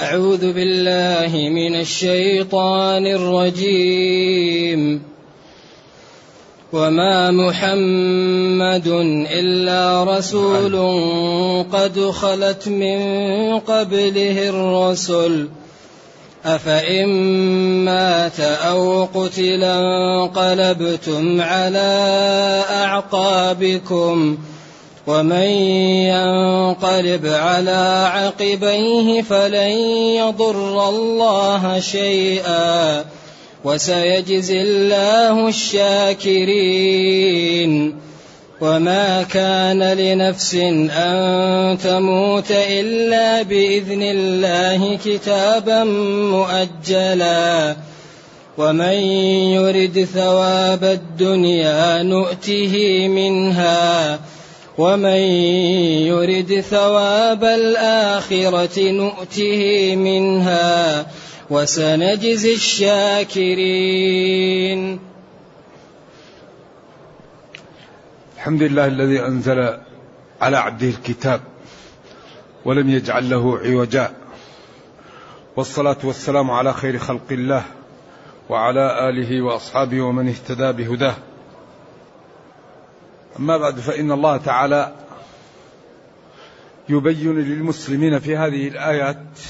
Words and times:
أعوذ 0.00 0.52
بالله 0.52 1.48
من 1.48 1.80
الشيطان 1.80 3.06
الرجيم. 3.06 5.02
وما 6.72 7.30
محمد 7.30 8.86
إلا 9.32 10.04
رسول 10.04 10.76
قد 11.72 12.00
خلت 12.00 12.68
من 12.68 12.98
قبله 13.58 14.48
الرسل. 14.48 15.48
أفإن 16.44 17.08
مات 17.84 18.40
أو 18.40 19.04
قتل 19.14 19.64
انقلبتم 19.64 21.40
على 21.40 22.02
أعقابكم 22.70 24.36
ۖ. 24.36 24.49
ومن 25.10 25.50
ينقلب 26.06 27.26
على 27.26 28.10
عقبيه 28.14 29.22
فلن 29.22 29.72
يضر 30.22 30.88
الله 30.88 31.80
شيئا 31.80 33.04
وسيجزي 33.64 34.62
الله 34.62 35.48
الشاكرين. 35.48 36.90
وما 38.60 39.22
كان 39.22 39.82
لنفس 39.82 40.54
أن 40.54 41.78
تموت 41.84 42.50
إلا 42.50 43.42
بإذن 43.42 44.02
الله 44.02 44.98
كتابا 45.04 45.84
مؤجلا. 46.34 47.76
ومن 48.58 48.98
يرد 49.56 50.08
ثواب 50.14 50.84
الدنيا 50.84 52.02
نؤته 52.02 53.08
منها 53.08 54.18
ومن 54.80 55.20
يرد 56.08 56.60
ثواب 56.60 57.44
الآخرة 57.44 58.90
نؤته 58.90 59.96
منها 59.96 61.06
وسنجزي 61.50 62.54
الشاكرين. 62.54 63.50
الحمد 68.36 68.62
لله 68.62 68.86
الذي 68.86 69.20
أنزل 69.20 69.78
على 70.40 70.56
عبده 70.56 70.88
الكتاب 70.88 71.40
ولم 72.64 72.90
يجعل 72.90 73.30
له 73.30 73.58
عوجا. 73.58 74.10
والصلاة 75.56 75.98
والسلام 76.04 76.50
على 76.50 76.72
خير 76.72 76.98
خلق 76.98 77.26
الله 77.30 77.62
وعلى 78.48 79.08
آله 79.08 79.42
وأصحابه 79.42 80.00
ومن 80.00 80.28
اهتدى 80.28 80.72
بهداه. 80.72 81.14
أما 83.40 83.56
بعد 83.56 83.78
فإن 83.78 84.12
الله 84.12 84.36
تعالى 84.36 84.94
يبين 86.88 87.38
للمسلمين 87.38 88.18
في 88.18 88.36
هذه 88.36 88.68
الآيات 88.68 89.40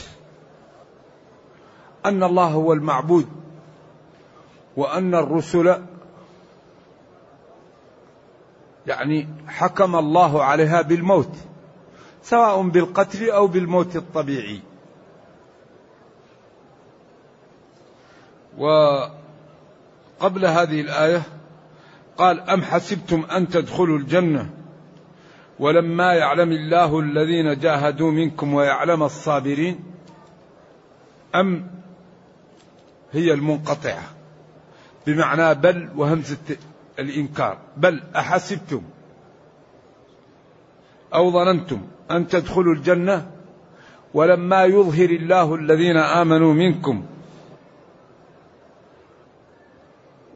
أن 2.06 2.22
الله 2.22 2.46
هو 2.46 2.72
المعبود 2.72 3.28
وأن 4.77 5.14
الرسل 5.14 5.83
يعني 8.86 9.28
حكم 9.48 9.96
الله 9.96 10.44
عليها 10.44 10.83
بالموت 10.83 11.36
سواء 12.22 12.62
بالقتل 12.62 13.30
أو 13.30 13.46
بالموت 13.46 13.96
الطبيعي. 13.96 14.61
وقبل 18.58 20.46
هذه 20.46 20.80
الآية 20.80 21.39
قال 22.20 22.40
أم 22.40 22.62
حسبتم 22.62 23.24
أن 23.36 23.48
تدخلوا 23.48 23.98
الجنة؟ 23.98 24.50
ولما 25.58 26.14
يعلم 26.14 26.52
الله 26.52 27.00
الذين 27.00 27.58
جاهدوا 27.58 28.10
منكم 28.10 28.54
ويعلم 28.54 29.02
الصابرين 29.02 29.80
أم 31.34 31.66
هي 33.12 33.32
المنقطعة؟ 33.32 34.02
بمعنى 35.06 35.54
بل 35.54 35.88
وهمزة 35.96 36.56
الإنكار. 36.98 37.58
بل 37.77 38.02
أحسبتم؟ 38.16 38.83
أو 41.14 41.30
ظننتم 41.30 41.80
أن 42.11 42.27
تدخلوا 42.27 42.74
الجنة؟ 42.74 43.30
ولما 44.14 44.64
يظهر 44.64 45.11
الله 45.11 45.55
الذين 45.55 45.96
آمنوا 45.96 46.55
منكم 46.55 47.05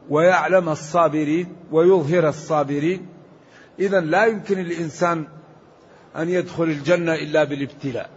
ويعلم 0.09 0.69
الصابرين 0.69 1.55
ويظهر 1.71 2.29
الصابرين. 2.29 3.07
إذا 3.79 3.99
لا 3.99 4.25
يمكن 4.25 4.59
الإنسان 4.59 5.27
أن 6.15 6.29
يدخل 6.29 6.63
الجنة 6.63 7.13
إلا 7.13 7.43
بالابتلاء. 7.43 8.09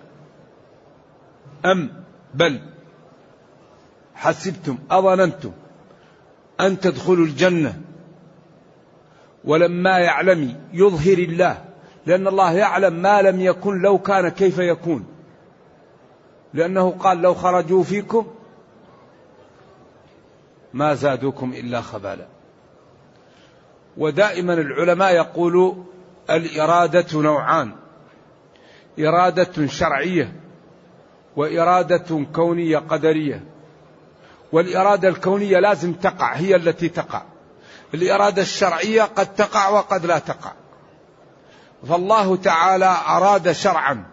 أم 1.64 1.90
بل 2.34 2.60
حسبتم 4.14 4.78
أظننتم 4.90 5.52
أن 6.60 6.80
تدخلوا 6.80 7.26
الجنة 7.26 7.80
ولما 9.44 9.98
يعلم 9.98 10.60
يظهر 10.72 11.18
الله 11.18 11.64
لأن 12.06 12.28
الله 12.28 12.52
يعلم 12.52 12.94
ما 12.94 13.22
لم 13.22 13.40
يكن 13.40 13.82
لو 13.82 13.98
كان 13.98 14.28
كيف 14.28 14.58
يكون. 14.58 15.06
لأنه 16.54 16.90
قال 16.90 17.22
لو 17.22 17.34
خرجوا 17.34 17.82
فيكم 17.82 18.26
ما 20.74 20.94
زادوكم 20.94 21.52
إلا 21.52 21.80
خبالا. 21.80 22.26
ودائما 23.96 24.54
العلماء 24.54 25.14
يقولوا 25.14 25.74
الإرادة 26.30 27.20
نوعان. 27.20 27.72
إرادة 28.98 29.66
شرعية 29.66 30.32
وإرادة 31.36 32.26
كونية 32.34 32.78
قدرية. 32.78 33.44
والإرادة 34.52 35.08
الكونية 35.08 35.58
لازم 35.58 35.92
تقع 35.92 36.34
هي 36.34 36.56
التي 36.56 36.88
تقع. 36.88 37.22
الإرادة 37.94 38.42
الشرعية 38.42 39.02
قد 39.02 39.34
تقع 39.34 39.68
وقد 39.68 40.06
لا 40.06 40.18
تقع. 40.18 40.52
فالله 41.88 42.36
تعالى 42.36 42.96
أراد 43.08 43.52
شرعا 43.52 44.04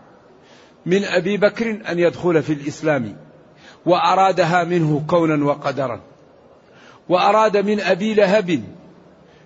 من 0.86 1.04
أبي 1.04 1.38
بكر 1.38 1.82
أن 1.90 2.00
يدخل 2.00 2.44
في 2.44 2.54
الإسلام 2.54 3.18
وأرادها 3.86 4.64
منه 4.64 5.04
كونا 5.08 5.46
وقدرا. 5.46 6.02
وأراد 7.10 7.58
من 7.58 7.80
أبي 7.80 8.14
لهب 8.14 8.62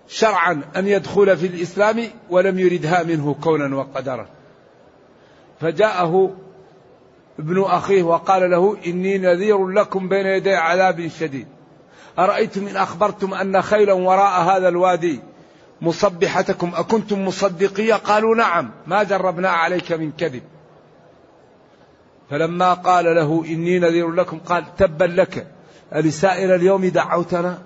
شرعا 0.08 0.62
أن 0.76 0.88
يدخل 0.88 1.38
في 1.38 1.48
الإسلام 1.48 2.04
ولم 2.30 2.60
يردها 2.60 3.04
منه 3.04 3.36
كونا 3.42 3.76
وقدرا. 3.76 4.28
فجاءه 5.62 6.36
ابن 7.40 7.64
أخيه 7.64 8.04
وقال 8.04 8.52
له 8.52 8.78
إني 8.86 9.18
نذير 9.18 9.68
لكم 9.68 10.10
بين 10.10 10.26
يدي 10.26 10.56
عذاب 10.56 11.08
شديد. 11.08 11.48
أرأيتم 12.20 12.68
إن 12.68 12.76
أخبرتم 12.76 13.34
أن 13.34 13.62
خيلا 13.62 13.94
وراء 13.94 14.42
هذا 14.42 14.68
الوادي 14.68 15.20
مصبحتكم؟ 15.82 16.72
أكنتم 16.76 17.26
مصدقية 17.26 17.94
قالوا 17.94 18.36
نعم. 18.36 18.72
ما 18.88 19.04
جربنا 19.04 19.50
عليك 19.50 19.92
من 19.92 20.12
كذب. 20.12 20.44
فلما 22.30 22.74
قال 22.74 23.06
له 23.06 23.44
إني 23.48 23.80
نذير 23.80 24.12
لكم 24.12 24.40
قال 24.40 24.76
تبا 24.76 25.06
لك. 25.06 25.48
ألسائر 25.96 26.56
اليوم 26.56 26.86
دعوتنا؟ 26.86 27.58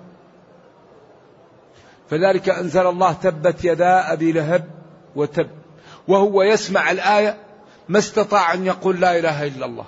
فذلك 2.10 2.48
أنزل 2.48 2.86
الله 2.86 3.12
تبت 3.12 3.64
يدا 3.64 4.12
أبي 4.12 4.32
لهب 4.32 4.64
وتب 5.16 5.48
وهو 6.08 6.42
يسمع 6.42 6.90
الآية 6.90 7.38
ما 7.88 7.98
استطاع 7.98 8.54
أن 8.54 8.66
يقول 8.66 9.00
لا 9.00 9.18
إله 9.18 9.46
إلا 9.46 9.66
الله. 9.66 9.84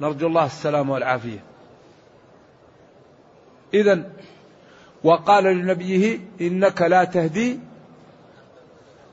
نرجو 0.00 0.26
الله 0.26 0.46
السلام 0.46 0.90
والعافية. 0.90 1.44
إذا 3.74 4.02
وقال 5.04 5.44
لنبيه 5.44 6.18
إنك 6.40 6.82
لا 6.82 7.04
تهدي 7.04 7.58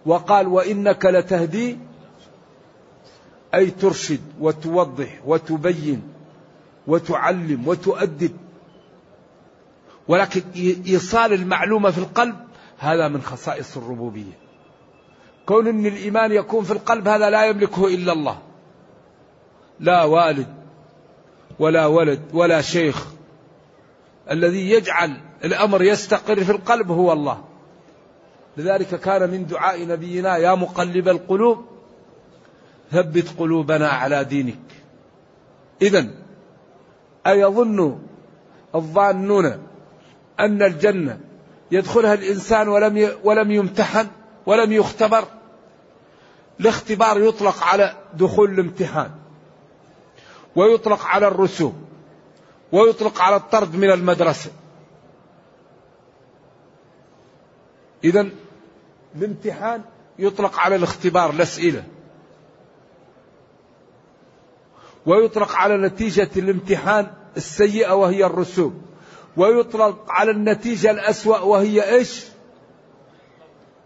وقال 0.06 0.48
وإنك 0.48 1.06
لتهدي 1.06 1.78
أي 3.56 3.72
ترشد 3.72 4.22
وتوضح 4.40 5.20
وتبين 5.26 6.02
وتعلم 6.88 7.68
وتؤدب 7.68 8.32
ولكن 10.08 10.42
إيصال 10.88 11.34
المعلومة 11.34 11.92
في 11.92 11.98
القلب 11.98 12.36
هذا 12.78 13.08
من 13.08 13.22
خصائص 13.22 13.78
الربوبية. 13.78 14.38
كون 15.46 15.68
أن 15.68 15.86
الإيمان 15.86 16.32
يكون 16.32 16.64
في 16.64 16.72
القلب 16.72 17.08
هذا 17.08 17.30
لا 17.30 17.46
يملكه 17.46 17.88
إلا 17.88 18.14
الله. 18.14 18.38
لا 19.80 20.04
والد 20.04 20.48
ولا 21.60 21.86
ولد 21.86 22.22
ولا 22.34 22.62
شيخ 22.62 23.08
الذي 24.32 24.72
يجعل 24.72 25.18
الأمر 25.44 25.82
يستقر 25.82 26.44
في 26.44 26.52
القلب 26.52 26.92
هو 26.92 27.14
الله. 27.14 27.44
لذلك 28.58 29.00
كان 29.00 29.30
من 29.30 29.46
دعاء 29.46 29.88
نبينا 29.88 30.38
يا 30.38 30.56
مقلب 30.56 31.10
القلوب 31.10 31.66
ثبت 32.92 33.28
قلوبنا 33.40 33.90
على 33.90 34.24
دينك. 34.24 34.60
إذا 35.82 36.08
أيظن 37.28 38.00
الظانون 38.76 39.73
أن 40.40 40.62
الجنة 40.62 41.20
يدخلها 41.72 42.14
الإنسان 42.14 42.68
ولم 42.68 43.10
ولم 43.24 43.52
يمتحن 43.52 44.08
ولم 44.46 44.72
يختبر. 44.72 45.26
الاختبار 46.60 47.20
يطلق 47.20 47.64
على 47.64 47.96
دخول 48.14 48.52
الامتحان 48.52 49.12
ويطلق 50.56 51.06
على 51.06 51.28
الرسوم 51.28 51.86
ويطلق 52.72 53.22
على 53.22 53.36
الطرد 53.36 53.76
من 53.76 53.92
المدرسة. 53.92 54.52
إذا 58.04 58.30
الامتحان 59.16 59.82
يطلق 60.20 60.60
على 60.60 60.76
الاختبار 60.76 61.30
الأسئلة. 61.30 61.84
ويطلق 65.06 65.56
على 65.56 65.78
نتيجة 65.78 66.30
الامتحان 66.38 67.12
السيئة 67.38 67.94
وهي 67.94 68.26
الرسوم. 68.26 68.93
ويطلق 69.38 70.06
على 70.10 70.32
النتيجة 70.32 70.92
الأسوأ 70.92 71.38
وهي 71.38 71.96
إيش؟ 71.96 72.26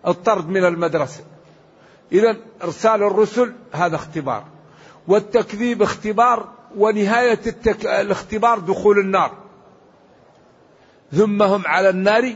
الطرد 0.08 0.50
من 0.50 0.66
المدرسة. 0.66 1.24
إذا 2.12 2.38
إرسال 2.64 3.04
الرسل 3.04 3.54
هذا 3.72 3.96
اختبار. 3.96 4.44
والتكذيب 5.08 5.82
اختبار 5.82 6.50
ونهاية 6.78 7.40
التك... 7.48 7.86
الاختبار 7.86 8.60
دخول 8.60 9.00
النار. 9.00 9.32
ثم 11.12 11.44
هم 11.44 11.64
على 11.66 11.90
النار 11.90 12.36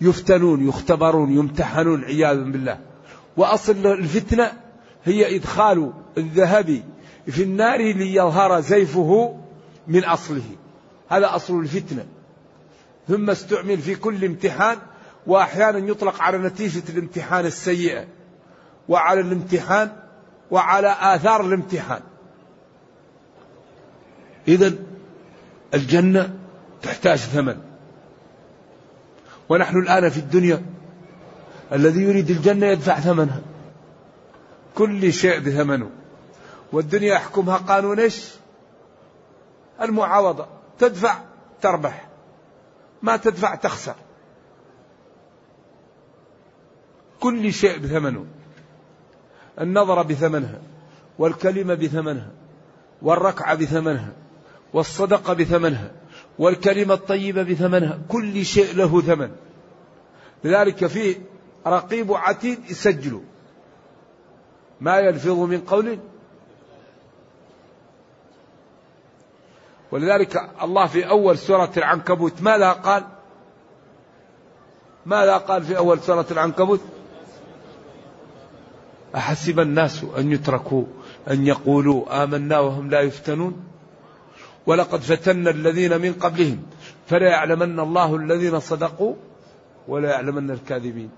يفتنون 0.00 0.68
يختبرون 0.68 1.32
يمتحنون 1.32 2.04
عياذا 2.04 2.42
بالله. 2.42 2.78
وأصل 3.36 3.86
الفتنة 3.86 4.52
هي 5.04 5.36
إدخال 5.36 5.92
الذهب 6.18 6.82
في 7.26 7.42
النار 7.42 7.78
ليظهر 7.78 8.60
زيفه 8.60 9.36
من 9.88 10.04
أصله. 10.04 10.42
هذا 11.10 11.36
أصل 11.36 11.60
الفتنة. 11.60 12.06
ثم 13.08 13.30
استعمل 13.30 13.78
في 13.78 13.94
كل 13.94 14.24
امتحان 14.24 14.78
وأحيانا 15.26 15.78
يطلق 15.78 16.22
على 16.22 16.38
نتيجة 16.38 16.82
الامتحان 16.88 17.46
السيئة 17.46 18.06
وعلى 18.88 19.20
الامتحان 19.20 19.92
وعلى 20.50 20.96
آثار 21.00 21.40
الامتحان. 21.40 22.00
إذا 24.48 24.74
الجنة 25.74 26.34
تحتاج 26.82 27.18
ثمن. 27.18 27.60
ونحن 29.48 29.78
الآن 29.78 30.10
في 30.10 30.18
الدنيا 30.18 30.62
الذي 31.72 32.00
يريد 32.00 32.30
الجنة 32.30 32.66
يدفع 32.66 33.00
ثمنها. 33.00 33.40
كل 34.74 35.12
شيء 35.12 35.40
بثمنه. 35.40 35.90
والدنيا 36.72 37.14
يحكمها 37.14 37.56
قانون 37.56 38.00
إيش؟ 38.00 38.30
المعاوضة. 39.82 40.59
تدفع 40.80 41.18
تربح. 41.60 42.08
ما 43.02 43.16
تدفع 43.16 43.54
تخسر. 43.54 43.94
كل 47.20 47.52
شيء 47.52 47.78
بثمنه. 47.78 48.26
النظرة 49.60 50.02
بثمنها 50.02 50.60
والكلمة 51.18 51.74
بثمنها 51.74 52.30
والركعة 53.02 53.54
بثمنها 53.54 54.12
والصدقة 54.72 55.32
بثمنها 55.32 55.90
والكلمة 56.38 56.94
الطيبة 56.94 57.42
بثمنها 57.42 57.98
كل 58.08 58.44
شيء 58.44 58.76
له 58.76 59.00
ثمن. 59.00 59.30
لذلك 60.44 60.86
في 60.86 61.16
رقيب 61.66 62.12
عتيد 62.12 62.70
يسجلوا. 62.70 63.22
ما 64.80 64.98
يلفظ 64.98 65.38
من 65.38 65.60
قول 65.60 65.98
ولذلك 69.92 70.50
الله 70.62 70.86
في 70.86 71.08
أول 71.08 71.38
سورة 71.38 71.70
العنكبوت 71.76 72.42
ماذا 72.42 72.72
قال؟ 72.72 73.04
ماذا 75.06 75.36
قال 75.36 75.62
في 75.62 75.76
أول 75.76 76.00
سورة 76.00 76.26
العنكبوت؟ 76.30 76.80
أحسب 79.14 79.60
الناس 79.60 80.04
أن 80.18 80.32
يتركوا 80.32 80.84
أن 81.30 81.46
يقولوا 81.46 82.24
آمنا 82.24 82.58
وهم 82.58 82.90
لا 82.90 83.00
يفتنون؟ 83.00 83.64
ولقد 84.66 85.00
فتنا 85.00 85.50
الذين 85.50 86.00
من 86.00 86.12
قبلهم 86.12 86.62
فلا 87.06 87.28
يعلمن 87.28 87.80
الله 87.80 88.16
الذين 88.16 88.60
صدقوا 88.60 89.14
ولا 89.88 90.10
يعلمن 90.10 90.50
الكاذبين. 90.50 91.10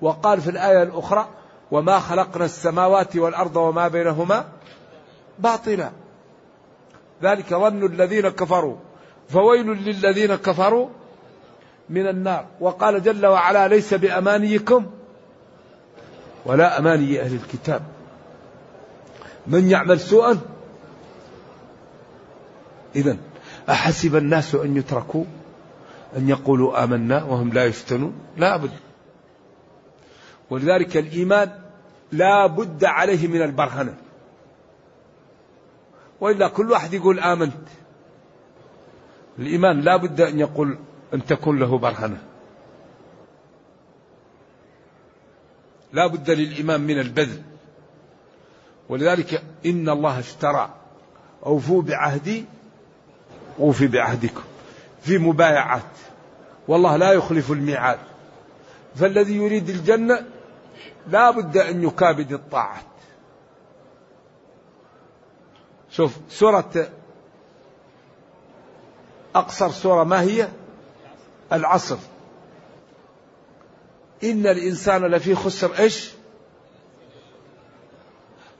وقال 0.00 0.40
في 0.40 0.50
الآية 0.50 0.82
الأخرى 0.82 1.28
وما 1.70 1.98
خلقنا 1.98 2.44
السماوات 2.44 3.16
والأرض 3.16 3.56
وما 3.56 3.88
بينهما 3.88 4.44
باطلا. 5.38 5.90
ذلك 7.22 7.54
ظن 7.54 7.86
الذين 7.86 8.28
كفروا. 8.28 8.76
فويل 9.28 9.66
للذين 9.66 10.34
كفروا 10.34 10.88
من 11.90 12.08
النار. 12.08 12.46
وقال 12.60 13.02
جل 13.02 13.26
وعلا 13.26 13.68
ليس 13.68 13.94
بأمانيكم 13.94 14.86
ولا 16.46 16.78
أماني 16.78 17.20
أهل 17.20 17.34
الكتاب. 17.34 17.82
من 19.46 19.70
يعمل 19.70 20.00
سوءا؟ 20.00 20.38
إذا 22.96 23.16
أحسب 23.70 24.16
الناس 24.16 24.54
أن 24.54 24.76
يتركوا 24.76 25.24
أن 26.16 26.28
يقولوا 26.28 26.84
آمنا 26.84 27.24
وهم 27.24 27.52
لا 27.52 27.64
يفتنون؟ 27.64 28.14
لا 28.36 28.56
بد. 28.56 28.70
ولذلك 30.50 30.96
الإيمان 30.96 31.50
لا 32.12 32.46
بد 32.46 32.84
عليه 32.84 33.28
من 33.28 33.42
البرهنة. 33.42 33.94
وإلا 36.22 36.48
كل 36.48 36.70
واحد 36.70 36.94
يقول 36.94 37.20
آمنت. 37.20 37.68
الإيمان 39.38 39.80
لا 39.80 39.96
بد 39.96 40.20
أن 40.20 40.40
يقول 40.40 40.78
أن 41.14 41.26
تكون 41.26 41.58
له 41.58 41.78
برهنة. 41.78 42.22
لا 45.92 46.06
بد 46.06 46.30
للإيمان 46.30 46.80
من 46.80 46.98
البذل. 46.98 47.42
ولذلك 48.88 49.42
إن 49.66 49.88
الله 49.88 50.18
اشترى 50.18 50.74
أوفوا 51.46 51.82
بعهدي 51.82 52.44
أوفي 53.58 53.86
بعهدكم 53.86 54.42
في 55.02 55.18
مبايعات. 55.18 55.92
والله 56.68 56.96
لا 56.96 57.12
يخلف 57.12 57.52
الميعاد. 57.52 57.98
فالذي 58.96 59.36
يريد 59.36 59.68
الجنة 59.68 60.26
لا 61.08 61.30
بد 61.30 61.56
أن 61.56 61.82
يكابد 61.82 62.32
الطاعات 62.32 62.91
شوف 65.92 66.18
سورة 66.28 66.88
أقصر 69.34 69.70
سورة 69.70 70.04
ما 70.04 70.20
هي؟ 70.20 70.48
العصر. 71.52 71.98
إن 74.24 74.46
الإنسان 74.46 75.04
لفي 75.04 75.34
خسر 75.34 75.78
إيش؟ 75.78 76.10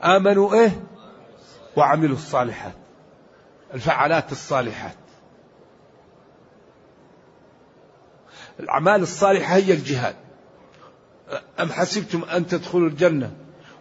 آمنوا 0.04 0.54
إيه؟ 0.54 0.80
وعملوا 1.76 2.16
الصالحات 2.16 2.72
الفعالات 3.74 4.32
الصالحات. 4.32 4.96
الأعمال 8.60 9.02
الصالحة 9.02 9.54
هي 9.54 9.72
الجهاد. 9.72 10.16
أم 11.60 11.72
حسبتم 11.72 12.24
أن 12.24 12.46
تدخلوا 12.46 12.88
الجنة؟ 12.88 13.32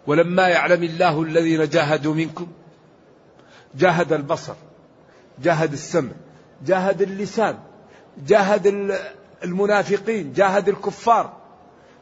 ولما 0.08 0.48
يعلم 0.48 0.84
الله 0.84 1.22
الذين 1.22 1.70
جاهدوا 1.70 2.14
منكم 2.14 2.48
جاهد 3.76 4.14
البصر 4.14 4.56
جاهد 5.40 5.74
السمع 5.74 6.12
جاهد 6.66 7.02
اللسان 7.02 7.60
جاهد 8.28 8.94
المنافقين 9.44 10.34
جاهد 10.34 10.70
الكفار 10.70 11.38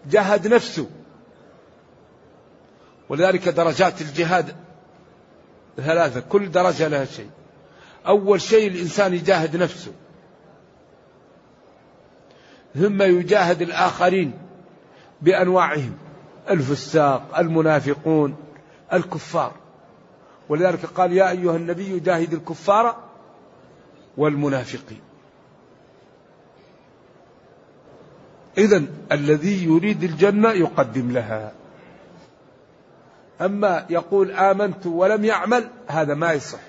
جاهد 0.05 0.47
نفسه. 0.47 0.89
ولذلك 3.09 3.49
درجات 3.49 4.01
الجهاد 4.01 4.55
ثلاثة 5.77 6.19
كل 6.19 6.51
درجة 6.51 6.87
لها 6.87 7.05
شيء. 7.05 7.29
أول 8.07 8.41
شيء 8.41 8.67
الإنسان 8.71 9.13
يجاهد 9.13 9.55
نفسه. 9.55 9.91
ثم 12.75 13.01
يجاهد 13.01 13.61
الآخرين 13.61 14.33
بأنواعهم 15.21 15.97
الفساق 16.49 17.37
المنافقون 17.37 18.35
الكفار. 18.93 19.55
ولذلك 20.49 20.85
قال 20.85 21.13
يا 21.13 21.29
أيها 21.29 21.55
النبي 21.55 21.99
جاهد 21.99 22.33
الكفار 22.33 22.95
والمنافقين. 24.17 25.01
إذا 28.57 28.83
الذي 29.11 29.65
يريد 29.65 30.03
الجنة 30.03 30.51
يقدم 30.51 31.11
لها. 31.11 31.51
أما 33.41 33.85
يقول 33.89 34.31
آمنت 34.31 34.85
ولم 34.85 35.25
يعمل 35.25 35.69
هذا 35.87 36.13
ما 36.13 36.33
يصح. 36.33 36.59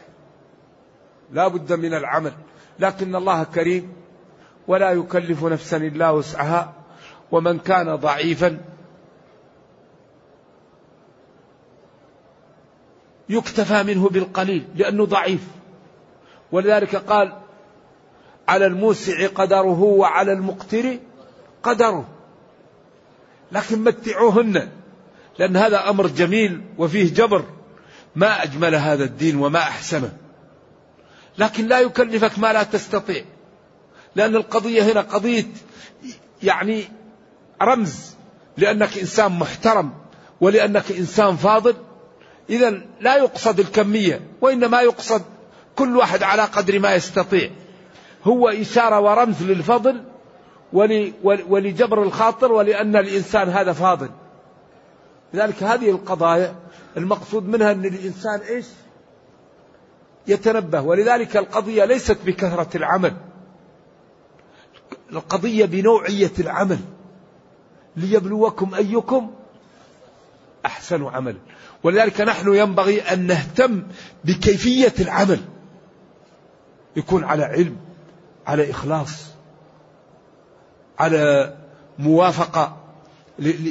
لا 1.33 1.49
بد 1.49 1.73
من 1.73 1.95
العمل. 1.95 2.33
لكن 2.79 3.17
الله 3.17 3.45
كريم 3.45 3.93
ولا 4.69 4.91
يكلف 4.91 5.45
نفسا 5.45 5.77
إلا 5.77 6.11
وسعها 6.11 6.73
ومن 7.33 7.59
كان 7.59 7.95
ضعيفا 7.95 8.59
يكتفى 13.31 13.83
منه 13.83 14.09
بالقليل 14.09 14.65
لأنه 14.77 15.07
ضعيف. 15.07 15.41
ولذلك 16.53 16.97
قال 16.97 17.33
على 18.49 18.67
الموسع 18.67 19.27
قدره 19.27 19.83
وعلى 19.83 20.33
المقتر 20.33 20.99
قدره. 21.63 22.09
لكن 23.53 23.85
متعوهن 23.85 24.69
لأن 25.39 25.57
هذا 25.57 25.91
أمر 25.91 26.07
جميل 26.07 26.61
وفيه 26.79 27.15
جبر. 27.15 27.45
ما 28.17 28.43
أجمل 28.43 28.75
هذا 28.75 29.05
الدين 29.05 29.37
وما 29.37 29.59
أحسنه. 29.59 30.13
لكن 31.39 31.67
لا 31.67 31.81
يكلفك 31.81 32.39
ما 32.39 32.53
لا 32.53 32.63
تستطيع. 32.63 33.25
لأن 34.17 34.37
القضية 34.37 34.93
هنا 34.93 35.01
قضية 35.01 35.47
يعني 36.43 36.85
رمز. 37.63 38.15
لأنك 38.57 38.99
إنسان 38.99 39.33
محترم 39.33 39.93
ولأنك 40.41 40.93
إنسان 40.93 41.37
فاضل. 41.37 41.75
إذا 42.51 42.81
لا 43.01 43.17
يقصد 43.17 43.61
الكمية 43.61 44.21
وإنما 44.41 44.81
يقصد 44.81 45.23
كل 45.77 45.97
واحد 45.97 46.23
على 46.23 46.43
قدر 46.43 46.79
ما 46.79 46.95
يستطيع. 46.95 47.51
هو 48.25 48.49
إشارة 48.49 49.01
ورمز 49.01 49.43
للفضل 49.43 50.05
ولجبر 51.23 52.03
الخاطر 52.03 52.53
ولأن 52.53 52.97
الإنسان 52.97 53.49
هذا 53.49 53.73
فاضل. 53.73 54.11
لذلك 55.35 55.63
هذه 55.63 55.91
القضايا 55.91 56.55
المقصود 56.97 57.49
منها 57.49 57.73
أن 57.73 57.85
الإنسان 57.85 58.41
إيش؟ 58.41 58.67
يتنبه. 60.27 60.81
ولذلك 60.81 61.37
القضية 61.37 61.85
ليست 61.85 62.19
بكثرة 62.27 62.77
العمل. 62.77 63.17
القضية 65.13 65.65
بنوعية 65.65 66.33
العمل. 66.39 66.79
ليبلوكم 67.97 68.75
أيكم 68.75 69.31
أحسن 70.67 71.05
عمل. 71.05 71.37
ولذلك 71.83 72.21
نحن 72.21 72.55
ينبغي 72.55 73.01
أن 73.01 73.27
نهتم 73.27 73.83
بكيفية 74.25 74.95
العمل. 75.01 75.41
يكون 76.97 77.25
على 77.25 77.45
علم 77.45 77.77
على 78.47 78.71
إخلاص 78.71 79.27
على 80.99 81.55
موافقة 81.99 82.77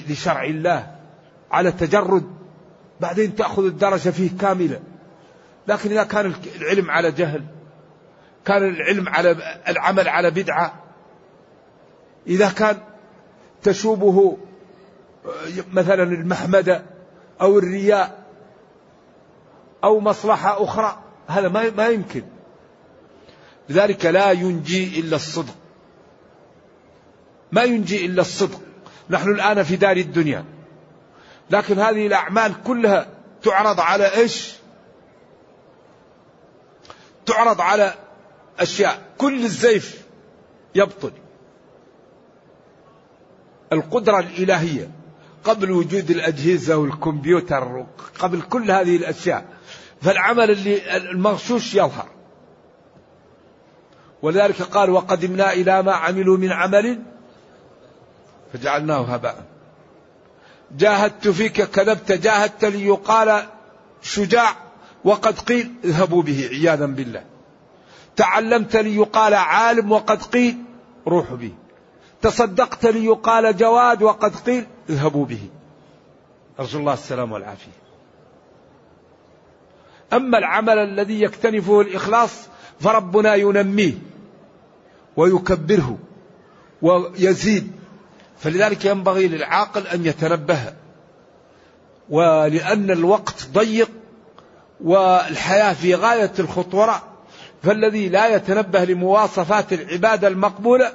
لشرع 0.10 0.44
الله 0.44 0.96
على 1.52 1.72
تجرد. 1.72 2.24
بعدين 3.00 3.36
تأخذ 3.36 3.66
الدرجة 3.66 4.10
فيه 4.10 4.30
كاملة. 4.38 4.80
لكن 5.68 5.92
إذا 5.92 6.04
كان 6.04 6.34
العلم 6.56 6.92
على 6.92 7.12
جهل 7.12 7.46
كان 8.46 8.64
العلم 8.64 9.10
على 9.10 9.60
العمل 9.68 10.08
على 10.08 10.32
بدعة 10.32 10.74
إذا 12.28 12.50
كان 12.50 12.78
تشوبه 13.64 14.38
مثلا 15.74 16.04
المحمدة 16.04 16.84
أو 17.42 17.58
الرياء 17.58 18.24
أو 19.84 20.00
مصلحة 20.00 20.64
أخرى 20.64 21.00
هذا 21.28 21.48
ما 21.48 21.70
ما 21.70 21.88
يمكن. 21.88 22.24
لذلك 23.70 24.06
لا 24.06 24.32
ينجي 24.32 25.00
إلا 25.00 25.16
الصدق. 25.16 25.56
ما 27.52 27.64
ينجي 27.64 28.06
إلا 28.06 28.22
الصدق. 28.22 28.62
نحن 29.10 29.30
الآن 29.30 29.64
في 29.64 29.76
دار 29.76 29.98
الدنيا. 29.98 30.46
لكن 31.50 31.80
هذه 31.80 32.08
الأعمال 32.08 32.64
كلها 32.64 33.08
تعرض 33.44 33.80
على 33.80 34.16
إيش؟ 34.16 34.54
تعرض 37.26 37.62
على 37.62 37.94
أشياء. 38.60 39.02
كل 39.18 39.44
الزيف 39.44 40.06
يبطل. 40.76 41.12
القدرة 43.74 44.20
الإلهية. 44.20 44.99
قبل 45.44 45.72
وجود 45.72 46.12
الأجهزة 46.12 46.78
والكمبيوتر 46.78 47.86
قبل 48.20 48.42
كل 48.42 48.72
هذه 48.72 48.96
الأشياء 48.96 49.46
فالعمل 50.02 50.52
اللي 50.52 50.98
المغشوش 50.98 51.76
يظهر. 51.76 52.08
ولذلك 54.22 54.62
قال 54.62 54.90
وقدمنا 54.90 55.54
إلى 55.54 55.84
ما 55.84 55.94
عملوا 55.94 56.38
من 56.38 56.52
عمل 56.52 57.04
فجعلناه 58.54 59.02
هباء. 59.02 59.46
جاهدت 60.78 61.28
فيك 61.28 61.62
كذبت 61.62 62.12
جاهدت 62.12 62.66
ليقال 62.66 63.44
شجاع 64.02 64.56
وقد 65.04 65.40
قيل 65.40 65.72
اذهبوا 65.84 66.22
به 66.24 66.50
عياذا 66.52 66.86
بالله. 66.86 67.24
تعلمت 68.16 68.76
ليقال 68.76 69.34
عالم 69.34 69.92
وقد 69.92 70.24
قيل 70.24 70.58
روحوا 71.08 71.38
به. 71.38 71.54
تصدقت 72.22 72.86
ليقال 72.86 73.58
جواد 73.58 74.04
وقد 74.04 74.36
قيل 74.36 74.66
اذهبوا 74.90 75.26
به. 75.26 75.50
أرجو 76.60 76.80
الله 76.80 76.94
السلام 76.94 77.32
والعافية. 77.32 77.72
أما 80.14 80.38
العمل 80.38 80.78
الذي 80.78 81.22
يكتنفه 81.22 81.82
الإخلاص 81.82 82.48
فربنا 82.80 83.36
ينميه 83.36 83.94
ويكبره 85.18 85.98
ويزيد. 86.82 87.72
فلذلك 88.40 88.86
ينبغي 88.86 89.28
للعاقل 89.28 89.88
أن 89.88 90.06
يتنبه 90.06 90.74
ولأن 92.10 92.92
الوقت 92.92 93.48
ضيق 93.54 93.90
والحياة 94.84 95.74
في 95.74 95.96
غاية 95.96 96.32
الخطورة. 96.40 97.04
فالذي 97.64 98.10
لا 98.10 98.36
يتنبه 98.36 98.84
لمواصفات 98.84 99.74
العبادة 99.74 100.28
المقبولة 100.28 100.94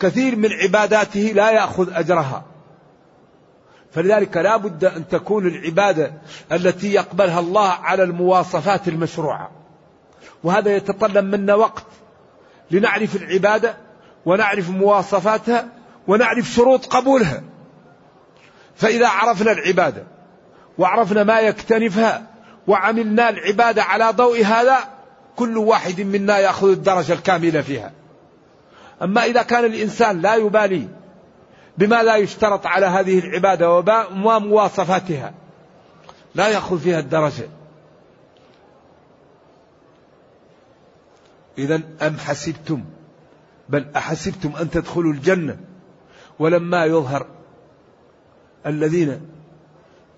كثير 0.00 0.36
من 0.36 0.52
عباداته 0.52 1.32
لا 1.34 1.50
يأخذ 1.50 1.92
أجرها. 1.92 2.44
فلذلك 3.92 4.36
لا 4.36 4.56
بد 4.56 4.84
أن 4.84 5.08
تكون 5.08 5.46
العبادة 5.46 6.12
التي 6.52 6.92
يقبلها 6.92 7.40
الله 7.40 7.68
على 7.68 8.02
المواصفات 8.02 8.88
المشروعة. 8.88 9.50
وهذا 10.44 10.76
يتطلب 10.76 11.24
منا 11.24 11.54
وقت 11.54 11.86
لنعرف 12.70 13.16
العبادة 13.16 13.76
ونعرف 14.26 14.70
مواصفاتها 14.70 15.68
ونعرف 16.08 16.46
شروط 16.46 16.86
قبولها. 16.86 17.42
فإذا 18.76 19.08
عرفنا 19.08 19.52
العبادة 19.52 20.04
وعرفنا 20.78 21.24
ما 21.24 21.40
يكتنفها 21.40 22.26
وعملنا 22.66 23.28
العبادة 23.28 23.82
على 23.82 24.10
ضوء 24.10 24.44
هذا 24.44 24.78
كل 25.36 25.58
واحد 25.58 26.00
منا 26.00 26.38
يأخذ 26.38 26.70
الدرجة 26.70 27.12
الكاملة 27.12 27.60
فيها. 27.60 27.92
أما 29.02 29.24
إذا 29.24 29.42
كان 29.42 29.64
الإنسان 29.64 30.20
لا 30.20 30.34
يبالي 30.34 30.88
بما 31.78 32.02
لا 32.02 32.16
يشترط 32.16 32.66
على 32.66 32.86
هذه 32.86 33.18
العبادة 33.18 33.70
ومواصفاتها 34.24 35.34
لا 36.34 36.48
يأخذ 36.48 36.78
فيها 36.78 36.98
الدرجة. 36.98 37.48
إذا 41.58 41.80
أم 42.02 42.16
حسبتم؟ 42.18 42.84
بل 43.68 43.86
أحسبتم 43.96 44.56
أن 44.56 44.70
تدخلوا 44.70 45.12
الجنة؟ 45.12 45.58
ولما 46.38 46.84
يظهر 46.84 47.26
الذين 48.66 49.20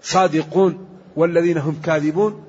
صادقون 0.03 0.89
والذين 1.17 1.59
هم 1.59 1.81
كاذبون؟ 1.85 2.45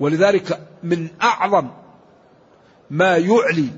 ولذلك 0.00 0.60
من 0.82 1.08
أعظم 1.22 1.68
ما 2.90 3.16
يعلي 3.16 3.68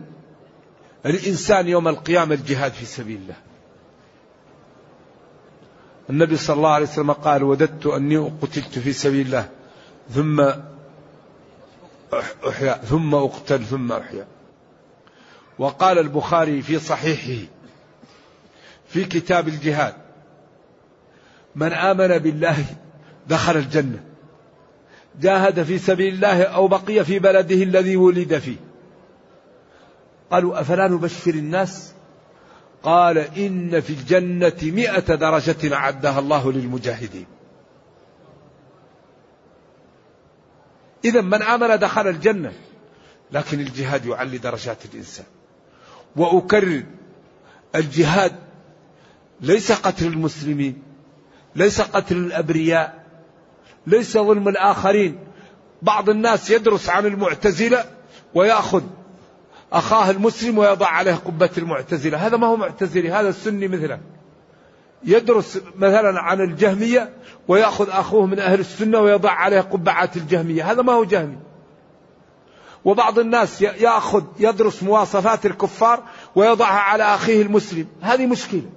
الإنسان 1.06 1.68
يوم 1.68 1.88
القيامة 1.88 2.34
الجهاد 2.34 2.72
في 2.72 2.84
سبيل 2.84 3.16
الله. 3.16 3.36
النبي 6.10 6.36
صلى 6.36 6.56
الله 6.56 6.70
عليه 6.72 6.86
وسلم 6.86 7.12
قال 7.12 7.42
وددت 7.42 7.86
أني 7.86 8.16
قتلت 8.16 8.78
في 8.78 8.92
سبيل 8.92 9.26
الله 9.26 9.48
ثم 10.10 10.40
أحيا 12.48 12.72
ثم 12.72 13.14
أقتل 13.14 13.64
ثم 13.64 13.92
أحيا. 13.92 14.26
وقال 15.58 15.98
البخاري 15.98 16.62
في 16.62 16.78
صحيحه 16.78 17.46
في 18.88 19.04
كتاب 19.04 19.48
الجهاد 19.48 19.94
من 21.54 21.72
آمن 21.72 22.18
بالله 22.18 22.64
دخل 23.28 23.56
الجنة 23.56 24.04
جاهد 25.20 25.62
في 25.62 25.78
سبيل 25.78 26.14
الله 26.14 26.42
أو 26.42 26.68
بقي 26.68 27.04
في 27.04 27.18
بلده 27.18 27.62
الذي 27.62 27.96
ولد 27.96 28.38
فيه. 28.38 28.71
قالوا 30.32 30.60
أفلا 30.60 30.88
نبشر 30.88 31.34
الناس؟ 31.34 31.92
قال 32.82 33.18
إن 33.18 33.80
في 33.80 33.90
الجنة 33.90 34.56
مئة 34.62 35.14
درجة 35.14 35.74
أعدها 35.74 36.18
الله 36.18 36.52
للمجاهدين. 36.52 37.26
إذا 41.04 41.20
من 41.20 41.42
آمن 41.42 41.78
دخل 41.78 42.08
الجنة 42.08 42.52
لكن 43.32 43.60
الجهاد 43.60 44.06
يعلي 44.06 44.38
درجات 44.38 44.84
الإنسان. 44.84 45.26
وأكرر 46.16 46.82
الجهاد 47.74 48.32
ليس 49.40 49.72
قتل 49.72 50.06
المسلمين 50.06 50.82
ليس 51.56 51.80
قتل 51.80 52.16
الأبرياء 52.16 53.04
ليس 53.86 54.18
ظلم 54.18 54.48
الآخرين. 54.48 55.18
بعض 55.82 56.10
الناس 56.10 56.50
يدرس 56.50 56.88
عن 56.88 57.06
المعتزلة 57.06 57.84
ويأخذ 58.34 58.82
أخاه 59.72 60.10
المسلم 60.10 60.58
ويضع 60.58 60.86
عليه 60.86 61.14
قبة 61.14 61.50
المعتزلة. 61.58 62.26
هذا 62.26 62.36
ما 62.36 62.46
هو 62.46 62.56
معتزلي 62.56 63.10
هذا 63.10 63.28
السني 63.28 63.68
مثله. 63.68 64.00
يدرس 65.04 65.60
مثلا 65.76 66.20
عن 66.20 66.40
الجهمية 66.40 67.10
ويأخذ 67.48 67.90
أخوه 67.90 68.26
من 68.26 68.38
أهل 68.38 68.60
السنة 68.60 69.00
ويضع 69.00 69.30
عليه 69.30 69.60
قبعات 69.60 70.16
الجهمية. 70.16 70.72
هذا 70.72 70.82
ما 70.82 70.92
هو 70.92 71.04
جهمي. 71.04 71.38
وبعض 72.84 73.18
الناس 73.18 73.62
يأخذ 73.62 74.24
يدرس 74.38 74.82
مواصفات 74.82 75.46
الكفار 75.46 76.02
ويضعها 76.34 76.80
على 76.80 77.04
أخيه 77.04 77.42
المسلم. 77.42 77.86
هذه 78.00 78.26
مشكلة. 78.26 78.70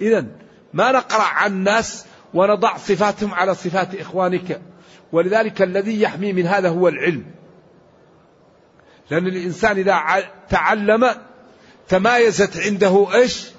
إذا 0.00 0.26
ما 0.72 0.92
نقرأ 0.92 1.22
عن 1.22 1.64
ناس 1.64 2.06
ونضع 2.34 2.76
صفاتهم 2.76 3.34
على 3.34 3.54
صفات 3.54 3.94
إخوانك. 3.94 4.60
ولذلك 5.12 5.62
الذي 5.62 6.02
يحمي 6.02 6.32
من 6.32 6.46
هذا 6.46 6.68
هو 6.68 6.88
العلم. 6.88 7.24
لأن 9.10 9.26
الإنسان 9.26 9.78
إذا 9.78 10.00
تعلم 10.48 11.10
تمايزت 11.88 12.56
عنده 12.56 13.14
إيش؟ 13.14 13.50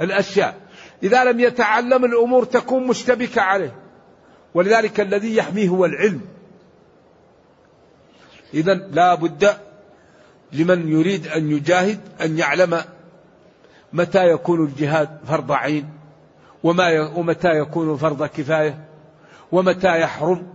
الأشياء. 0.00 0.60
إذا 1.02 1.24
لم 1.24 1.40
يتعلم 1.40 2.04
الأمور 2.04 2.44
تكون 2.44 2.86
مشتبكة 2.86 3.42
عليه. 3.42 3.74
ولذلك 4.54 5.00
الذي 5.00 5.36
يحميه 5.36 5.68
هو 5.68 5.84
العلم. 5.84 6.20
إذا 8.54 8.74
لا 8.74 9.14
بد 9.14 9.56
لمن 10.52 10.92
يريد 10.92 11.26
أن 11.26 11.50
يجاهد 11.50 12.00
أن 12.20 12.38
يعلم 12.38 12.80
متى 13.92 14.24
يكون 14.24 14.64
الجهاد 14.64 15.18
فرض 15.26 15.52
عين 15.52 15.88
وما 16.62 17.00
ومتى 17.16 17.48
يكون 17.48 17.96
فرض 17.96 18.26
كفاية 18.26 18.84
ومتى 19.52 20.00
يحرم 20.00 20.46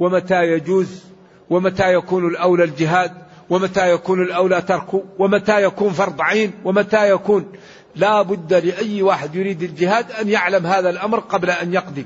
ومتى 0.00 0.42
يجوز 0.42 1.04
ومتى 1.50 1.94
يكون 1.94 2.26
الأولى 2.26 2.64
الجهاد. 2.64 3.12
ومتى 3.50 3.90
يكون 3.90 4.22
الأولى 4.22 4.62
تركه 4.62 5.04
ومتى 5.18 5.62
يكون 5.62 5.92
فرض 5.92 6.20
عين؟ 6.20 6.52
ومتى 6.64 7.10
يكون؟ 7.10 7.52
لا 7.96 8.22
بد 8.22 8.54
لأي 8.54 9.02
واحد 9.02 9.34
يريد 9.34 9.62
الجهاد 9.62 10.12
أن 10.12 10.28
يعلم 10.28 10.66
هذا 10.66 10.90
الأمر 10.90 11.18
قبل 11.20 11.50
أن 11.50 11.74
يقدم. 11.74 12.04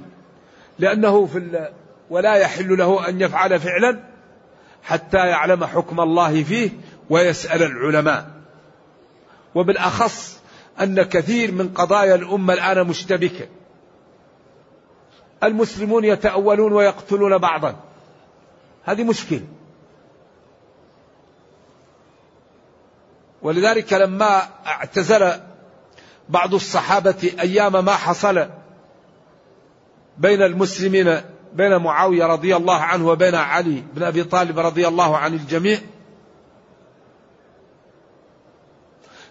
لأنه 0.78 1.26
في 1.26 1.68
ولا 2.10 2.34
يحل 2.34 2.78
له 2.78 3.08
أن 3.08 3.20
يفعل 3.20 3.60
فعلا 3.60 4.00
حتى 4.82 5.16
يعلم 5.16 5.64
حكم 5.64 6.00
الله 6.00 6.42
فيه 6.42 6.70
ويسأل 7.10 7.62
العلماء. 7.62 8.30
وبالأخص 9.54 10.40
أن 10.80 11.02
كثير 11.02 11.52
من 11.52 11.68
قضايا 11.68 12.14
الأمة 12.14 12.54
الآن 12.54 12.86
مشتبكة. 12.86 13.46
المسلمون 15.42 16.04
يتأولون 16.04 16.72
ويقتلون 16.72 17.38
بعضا. 17.38 17.76
هذه 18.84 19.04
مشكلة. 19.04 19.44
ولذلك 23.44 23.92
لما 23.92 24.42
اعتزل 24.66 25.32
بعض 26.28 26.54
الصحابة 26.54 27.32
أيام 27.40 27.84
ما 27.84 27.92
حصل 27.92 28.48
بين 30.18 30.42
المسلمين 30.42 31.20
بين 31.52 31.76
معاوية 31.76 32.26
رضي 32.26 32.56
الله 32.56 32.80
عنه 32.80 33.06
وبين 33.06 33.34
علي 33.34 33.82
بن 33.94 34.02
أبي 34.02 34.24
طالب 34.24 34.58
رضي 34.58 34.88
الله 34.88 35.16
عن 35.16 35.34
الجميع 35.34 35.78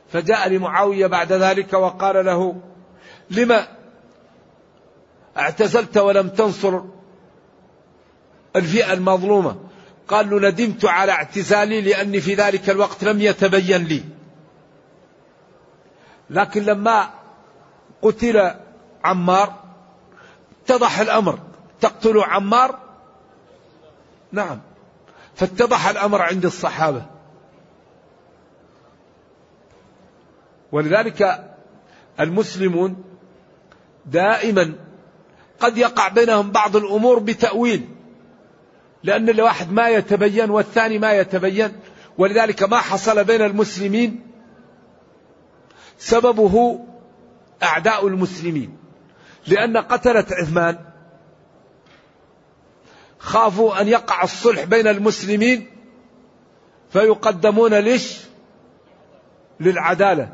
فجاء 0.10 0.50
لمعاوية 0.50 1.08
بعد 1.08 1.34
ذلك 1.34 1.74
وقال 1.74 2.26
له 2.26 2.62
لما 3.30 3.68
اعتزلت 5.38 5.98
ولم 5.98 6.30
تنصر 6.30 6.82
الفئة 8.56 8.94
المظلومة؟ 8.94 9.56
قال 10.14 10.30
له 10.30 10.50
ندمت 10.50 10.86
على 10.86 11.12
اعتزالي 11.12 11.82
لأني 11.82 12.22
في 12.22 12.34
ذلك 12.36 12.70
الوقت 12.70 13.04
لم 13.04 13.22
يتبين 13.22 13.84
لي. 13.84 14.04
لكن 16.30 16.64
لما 16.64 17.10
قتل 18.02 18.56
عمار 19.04 19.64
اتضح 20.64 21.00
الأمر. 21.00 21.40
تقتل 21.82 22.20
عمار؟ 22.20 22.80
نعم. 24.32 24.62
فاتضح 25.36 25.88
الأمر 25.88 26.22
عند 26.22 26.46
الصحابة. 26.46 27.06
ولذلك 30.72 31.50
المسلمون 32.20 33.04
دائما 34.06 34.74
قد 35.60 35.78
يقع 35.78 36.08
بينهم 36.08 36.52
بعض 36.52 36.76
الأمور 36.76 37.20
بتأويل. 37.20 37.90
لأن 39.04 39.30
الواحد 39.30 39.72
ما 39.72 39.90
يتبين 39.90 40.50
والثاني 40.50 41.00
ما 41.00 41.14
يتبين. 41.14 41.72
ولذلك 42.18 42.64
ما 42.64 42.78
حصل 42.78 43.24
بين 43.24 43.42
المسلمين 43.42 44.28
سببه 45.98 46.86
أعداء 47.64 48.08
المسلمين. 48.08 48.78
لأن 49.48 49.78
قتلة 49.78 50.26
عثمان 50.32 50.80
خافوا 53.20 53.82
أن 53.82 53.88
يقع 53.88 54.24
الصلح 54.24 54.64
بين 54.64 54.88
المسلمين 54.88 55.68
فيقدمون 56.90 57.74
ليش؟ 57.74 58.18
للعدالة. 59.60 60.30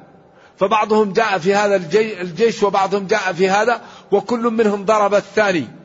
فبعضهم 0.58 1.14
جاء 1.14 1.38
في 1.38 1.56
هذا 1.56 1.76
الجيش 2.22 2.64
وبعضهم 2.64 3.08
جاء 3.08 3.34
في 3.34 3.50
هذا 3.50 3.82
وكل 4.12 4.40
منهم 4.40 4.86
ضرب 4.86 5.16
الثاني. 5.16 5.79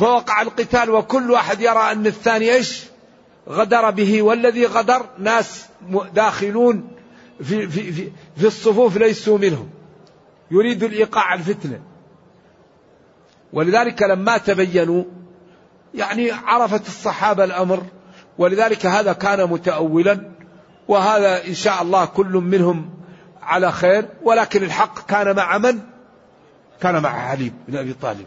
فوقع 0.00 0.42
القتال 0.42 0.90
وكل 0.90 1.30
واحد 1.30 1.60
يرى 1.60 1.92
أن 1.92 2.06
الثاني 2.06 2.54
إيش؟ 2.54 2.84
غدر 3.48 3.90
به. 3.90 4.22
والذي 4.22 4.66
غدر 4.66 5.06
ناس 5.18 5.66
داخلون 6.14 6.88
في, 7.42 7.68
في, 7.68 7.92
في, 7.92 8.10
في 8.36 8.46
الصفوف 8.46 8.96
ليسوا 8.96 9.38
منهم. 9.38 9.70
يريد 10.50 10.82
الإيقاع 10.82 11.34
الفتنة. 11.34 11.80
ولذلك 13.52 14.02
لما 14.02 14.38
تبينوا 14.38 15.04
يعني 15.94 16.30
عرفت 16.30 16.86
الصحابة 16.86 17.44
الأمر. 17.44 17.82
ولذلك 18.38 18.86
هذا 18.86 19.12
كان 19.12 19.50
متأولا. 19.50 20.30
وهذا 20.88 21.46
إن 21.46 21.54
شاء 21.54 21.82
الله 21.82 22.04
كل 22.04 22.32
منهم 22.32 22.90
على 23.42 23.72
خير. 23.72 24.08
ولكن 24.22 24.62
الحق 24.62 25.06
كان 25.06 25.36
مع 25.36 25.58
من؟ 25.58 25.80
كان 26.80 27.02
مع 27.02 27.10
علي 27.10 27.52
بن 27.68 27.76
أبي 27.76 27.92
طالب. 27.92 28.26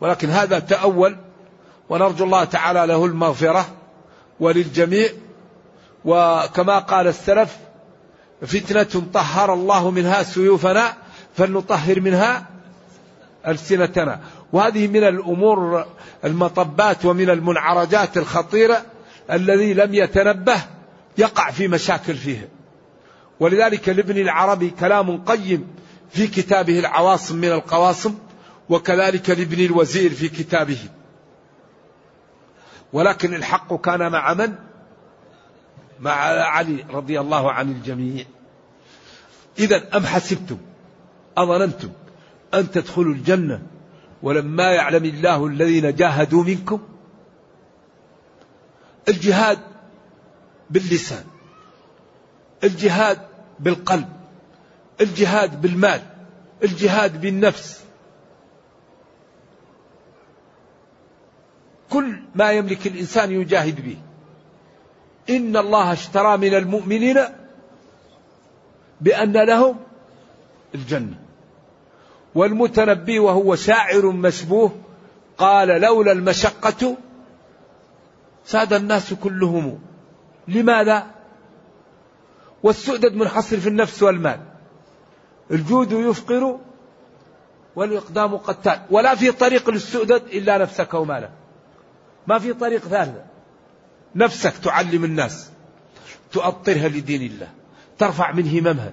ولكن 0.00 0.30
هذا 0.30 0.58
تأول 0.58 1.16
ونرجو 1.88 2.24
الله 2.24 2.44
تعالى 2.44 2.86
له 2.86 3.04
المغفرة 3.04 3.66
وللجميع. 4.40 5.08
وكما 6.04 6.78
قال 6.78 7.06
السلف 7.06 7.56
فتنة 8.42 9.02
طهر 9.12 9.54
الله 9.54 9.90
منها 9.90 10.22
سيوفنا 10.22 10.92
فلنطهر 11.36 12.00
منها 12.00 12.46
ألسنتنا. 13.46 14.20
وهذه 14.52 14.88
من 14.88 15.04
الأمور 15.04 15.84
المطبات 16.24 17.04
ومن 17.04 17.30
المنعرجات 17.30 18.16
الخطيرة 18.16 18.82
الذي 19.30 19.74
لم 19.74 19.94
يتنبه 19.94 20.60
يقع 21.18 21.50
في 21.50 21.68
مشاكل 21.68 22.14
فيها 22.14 22.44
ولذلك 23.40 23.88
لابن 23.88 24.18
العربي 24.18 24.70
كلام 24.70 25.24
قيم 25.24 25.66
في 26.10 26.26
كتابه 26.26 26.78
العواصم 26.78 27.36
من 27.36 27.52
القواصم 27.52 28.14
وكذلك 28.70 29.30
لابن 29.30 29.64
الوزير 29.64 30.10
في 30.10 30.28
كتابه. 30.28 30.78
ولكن 32.92 33.34
الحق 33.34 33.80
كان 33.80 34.12
مع 34.12 34.34
من؟ 34.34 34.54
مع 36.00 36.12
علي 36.26 36.84
رضي 36.90 37.20
الله 37.20 37.52
عن 37.52 37.70
الجميع. 37.70 38.24
إذا 39.58 39.96
أم 39.96 40.06
حسبتم؟ 40.06 40.58
أظننتم 41.36 41.90
أن 42.54 42.70
تدخلوا 42.70 43.14
الجنة 43.14 43.62
ولما 44.22 44.72
يعلم 44.72 45.04
الله 45.04 45.46
الذين 45.46 45.94
جاهدوا 45.94 46.44
منكم؟ 46.44 46.80
الجهاد 49.08 49.58
باللسان. 50.70 51.24
الجهاد 52.64 53.18
بالقلب. 53.60 54.08
الجهاد 55.00 55.60
بالمال. 55.60 56.02
الجهاد 56.62 57.20
بالنفس. 57.20 57.87
كل 61.90 62.22
ما 62.34 62.52
يملك 62.52 62.86
الإنسان 62.86 63.32
يجاهد 63.32 63.84
به. 63.84 63.96
إن 65.30 65.56
الله 65.56 65.92
اشترى 65.92 66.36
من 66.36 66.54
المؤمنين 66.54 67.18
بأن 69.00 69.32
لهم 69.32 69.76
الجنة. 70.74 71.18
والمتنبي 72.34 73.18
وهو 73.18 73.54
شاعر 73.54 74.06
مشبوه 74.06 74.76
قال 75.38 75.68
لولا 75.68 76.12
المشقة 76.12 76.96
ساد 78.44 78.72
الناس 78.72 79.14
كلهم 79.14 79.78
لماذا؟ 80.48 81.06
والسؤدد 82.62 83.14
منحصر 83.14 83.60
في 83.60 83.68
النفس 83.68 84.02
والمال. 84.02 84.40
الجود 85.50 85.92
يفقر 85.92 86.58
والإقدام 87.76 88.36
قتال. 88.36 88.80
ولا 88.90 89.14
في 89.14 89.32
طريق 89.32 89.70
للسؤدد 89.70 90.22
إلا 90.32 90.58
نفسك 90.58 90.94
ومالك. 90.94 91.37
ما 92.28 92.38
في 92.38 92.52
طريق 92.52 92.80
ثالث. 92.80 93.18
نفسك 94.14 94.52
تعلم 94.64 95.04
الناس 95.04 95.50
تؤطرها 96.32 96.88
لدين 96.88 97.22
الله 97.22 97.48
ترفع 97.98 98.32
من 98.32 98.48
هممها 98.48 98.92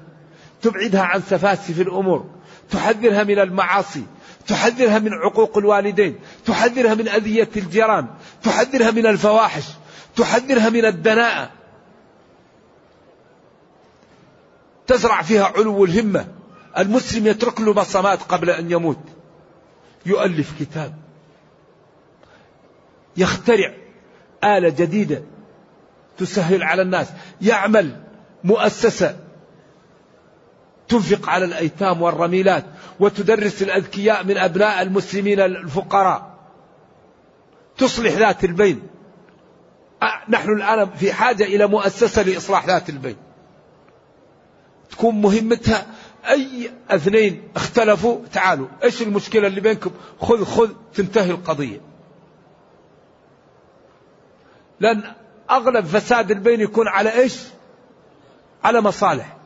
تبعدها 0.61 1.01
عن 1.01 1.21
سفاسف 1.21 1.81
الأمور 1.81 2.29
تحذرها 2.71 3.23
من 3.23 3.39
المعاصي 3.39 4.03
تحذرها 4.47 4.99
من 4.99 5.13
عقوق 5.13 5.57
الوالدين 5.57 6.19
تحذرها 6.45 6.93
من 6.93 7.07
أذية 7.07 7.49
الجيران 7.57 8.07
تحذرها 8.43 8.91
من 8.91 9.05
الفواحش 9.05 9.63
تحذرها 10.15 10.69
من 10.69 10.85
الدناءة. 10.85 11.51
تزرع 14.87 15.21
فيها 15.21 15.43
علو 15.43 15.85
الهمة. 15.85 16.27
المسلم 16.77 17.27
يترك 17.27 17.61
له 17.61 17.73
بصمات 17.73 18.21
قبل 18.21 18.49
أن 18.49 18.71
يموت. 18.71 18.99
يؤلف 20.05 20.59
كتاب. 20.59 21.04
يخترع 23.17 23.73
آلة 24.43 24.69
جديدة 24.69 25.23
تسهل 26.17 26.63
على 26.63 26.81
الناس 26.81 27.07
يعمل 27.41 28.01
مؤسسة 28.43 29.17
تنفق 30.87 31.29
على 31.29 31.45
الأيتام 31.45 32.01
والرميلات 32.01 32.65
وتدرس 32.99 33.61
الأذكياء 33.61 34.23
من 34.23 34.37
أبناء 34.37 34.81
المسلمين 34.81 35.39
الفقراء. 35.39 36.35
تصلح 37.77 38.13
ذات 38.13 38.43
البين. 38.43 38.81
نحن 40.29 40.49
الآن 40.49 40.89
في 40.89 41.13
حاجة 41.13 41.43
إلى 41.43 41.67
مؤسسة 41.67 42.21
لإصلاح 42.21 42.65
ذات 42.65 42.89
البين. 42.89 43.15
تكون 44.89 45.21
مهمتها 45.21 45.85
أي 46.29 46.71
اثنين 46.89 47.43
اختلفوا 47.55 48.19
تعالوا 48.33 48.67
إيش 48.83 49.01
المشكلة 49.01 49.47
اللي 49.47 49.61
بينكم؟ 49.61 49.91
خذ 50.21 50.43
خذ 50.43 50.69
تنتهي 50.93 51.31
القضية. 51.31 51.81
لأن 54.79 55.03
أغلب 55.49 55.85
فساد 55.85 56.31
البين 56.31 56.61
يكون 56.61 56.87
على 56.87 57.13
إيش؟ 57.13 57.39
على 58.63 58.81
مصالح. 58.81 59.37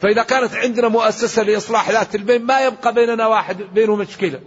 فإذا 0.00 0.22
كانت 0.22 0.54
عندنا 0.54 0.88
مؤسسة 0.88 1.42
لإصلاح 1.42 1.90
ذات 1.90 2.14
البين 2.14 2.42
ما 2.42 2.60
يبقى 2.60 2.94
بيننا 2.94 3.26
واحد 3.26 3.56
بينه 3.56 3.96
مشكلة. 3.96 4.40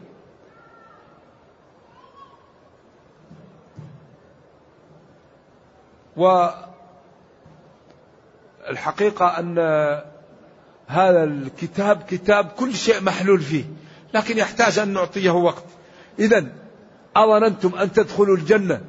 والحقيقة 8.67 9.39
أن 9.39 9.58
هذا 10.88 11.23
الكتاب 11.23 12.04
كتاب 12.10 12.45
كل 12.45 12.76
شيء 12.76 13.04
محلول 13.04 13.41
فيه 13.41 13.65
لكن 14.13 14.38
يحتاج 14.38 14.80
أن 14.80 14.93
نعطيه 14.93 15.32
وقت. 15.32 15.65
إذا 16.19 16.45
أظننتم 17.15 17.76
أن 17.76 17.91
تدخلوا 17.91 18.38
الجنة. 18.38 18.82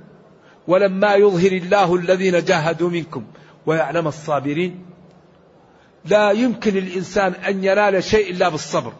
ولما 0.68 1.14
يظهر 1.14 1.52
الله 1.52 1.94
الذين 1.94 2.44
جاهدوا 2.44 2.90
منكم 2.90 3.24
ويعلم 3.66 4.08
الصابرين 4.08 4.86
لا 6.04 6.30
يمكن 6.30 6.76
الإنسان 6.76 7.32
أن 7.32 7.64
ينال 7.64 8.04
شيء 8.04 8.30
إلا 8.30 8.48
بالصبر. 8.48 8.92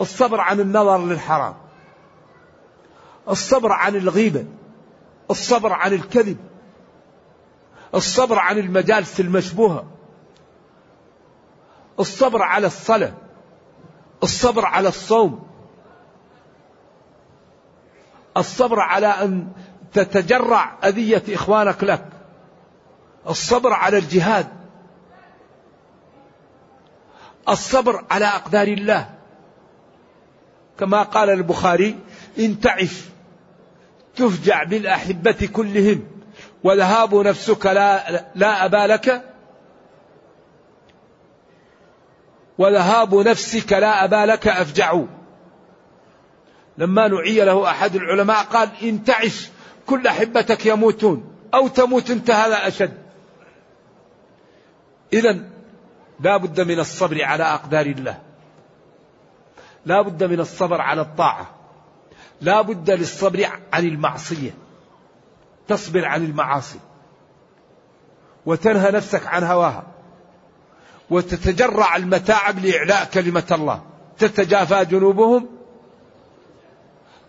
الصبر 0.00 0.40
عن 0.40 0.60
النظر 0.60 0.98
للحرام. 0.98 1.54
الصبر 3.28 3.72
عن 3.72 3.96
الغيبة. 3.96 4.44
الصبر 5.30 5.72
عن 5.72 5.92
الكذب. 5.92 6.36
الصبر 7.94 8.38
عن 8.38 8.58
المجالس 8.58 9.20
المشبوهة. 9.20 9.84
الصبر 12.00 12.42
على 12.42 12.66
الصلاة. 12.66 13.12
الصبر 14.22 14.64
على 14.64 14.88
الصوم. 14.88 15.46
الصبر 18.36 18.80
على 18.80 19.06
أن 19.06 19.52
تتجرع 19.98 20.72
أذية 20.84 21.22
إخوانك 21.28 21.84
لك. 21.84 22.04
الصبر 23.28 23.72
على 23.72 23.98
الجهاد. 23.98 24.46
الصبر 27.48 28.04
على 28.10 28.24
أقدار 28.26 28.68
الله. 28.68 29.10
كما 30.78 31.02
قال 31.02 31.30
البخاري 31.30 31.98
إن 32.38 32.60
تعف 32.60 33.10
تفجع 34.16 34.64
بالأحبة 34.64 35.48
كلهم. 35.52 36.06
وذهاب 36.64 37.14
نفسك 37.14 37.66
لا, 37.66 38.24
لا 38.34 38.64
أبا 38.64 38.92
لك. 38.92 39.22
وذهاب 42.58 43.14
نفسك 43.14 43.72
لا 43.72 44.04
أبا 44.04 44.32
لك 44.32 44.48
أفجع 44.48 45.02
لما 46.78 47.08
نعي 47.08 47.44
له 47.44 47.70
أحد 47.70 47.96
العلماء 47.96 48.44
قال 48.44 48.68
إن 48.82 49.04
تعش 49.04 49.48
كل 49.86 50.06
أحبتك 50.06 50.66
يموتون 50.66 51.34
أو 51.54 51.68
تموت 51.68 52.10
أنت 52.10 52.30
هذا 52.30 52.68
أشد. 52.68 52.98
إذا 55.12 55.38
لا 56.20 56.36
بد 56.36 56.60
من 56.60 56.78
الصبر 56.78 57.24
على 57.24 57.44
أقدار 57.44 57.86
الله. 57.86 58.18
لا 59.86 60.02
بد 60.02 60.24
من 60.24 60.40
الصبر 60.40 60.80
على 60.80 61.00
الطاعة. 61.00 61.50
لا 62.40 62.60
بد 62.60 62.90
للصبر 62.90 63.48
عن 63.72 63.84
المعصية. 63.84 64.54
تصبر 65.68 66.04
عن 66.04 66.24
المعاصي. 66.24 66.78
وتنهى 68.46 68.90
نفسك 68.90 69.26
عن 69.26 69.44
هواها. 69.44 69.86
وتتجرع 71.10 71.96
المتاعب 71.96 72.58
لإعلاء 72.58 73.04
كلمة 73.04 73.46
الله. 73.52 73.82
تتجافى 74.18 74.84
جنوبهم 74.84 75.55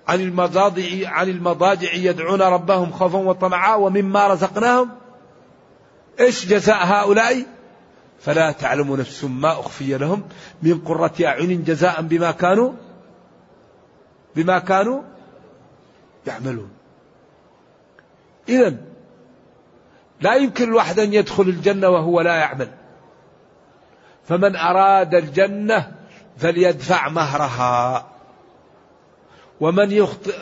عن 0.07 0.21
المضاجع 0.21 1.09
عن 1.09 1.29
المضاجع 1.29 1.93
يدعون 1.93 2.41
ربهم 2.41 2.91
خوفا 2.91 3.17
وطمعا 3.17 3.75
ومما 3.75 4.27
رزقناهم. 4.27 4.89
إيش 6.19 6.45
جزاء 6.45 6.85
هؤلاء؟ 6.85 7.45
فلا 8.19 8.51
تعلم 8.51 8.95
نفس 8.95 9.23
ما 9.23 9.51
أخفي 9.51 9.97
لهم 9.97 10.23
من 10.61 10.79
قرة 10.79 11.13
أعين 11.25 11.63
جزاء 11.63 12.01
بما 12.01 12.31
كانوا 12.31 12.73
بما 14.35 14.59
كانوا 14.59 15.01
يعملون. 16.27 16.69
اذا 18.49 18.75
لا 20.21 20.35
يمكن 20.35 20.63
الواحد 20.63 20.99
أن 20.99 21.13
يدخل 21.13 21.43
الجنة 21.43 21.89
وهو 21.89 22.21
لا 22.21 22.35
يعمل. 22.35 22.71
فمن 24.27 24.55
أراد 24.55 25.15
الجنة 25.15 25.91
فليدفع 26.37 27.09
مهرها. 27.09 28.16
ومن 29.59 29.91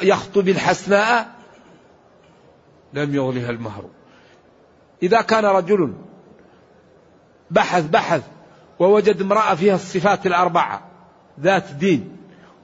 يخطب 0.03 0.47
الحسناء 0.47 1.27
لم 2.93 3.15
يغلها 3.15 3.49
المهر. 3.49 3.85
إذا 5.03 5.21
كان 5.21 5.45
رجل 5.45 5.93
بحث 7.51 7.85
بحث 7.85 8.21
ووجد 8.79 9.21
امرأة 9.21 9.55
فيها 9.55 9.75
الصفات 9.75 10.25
الأربعة 10.25 10.81
ذات 11.39 11.71
دين 11.71 12.17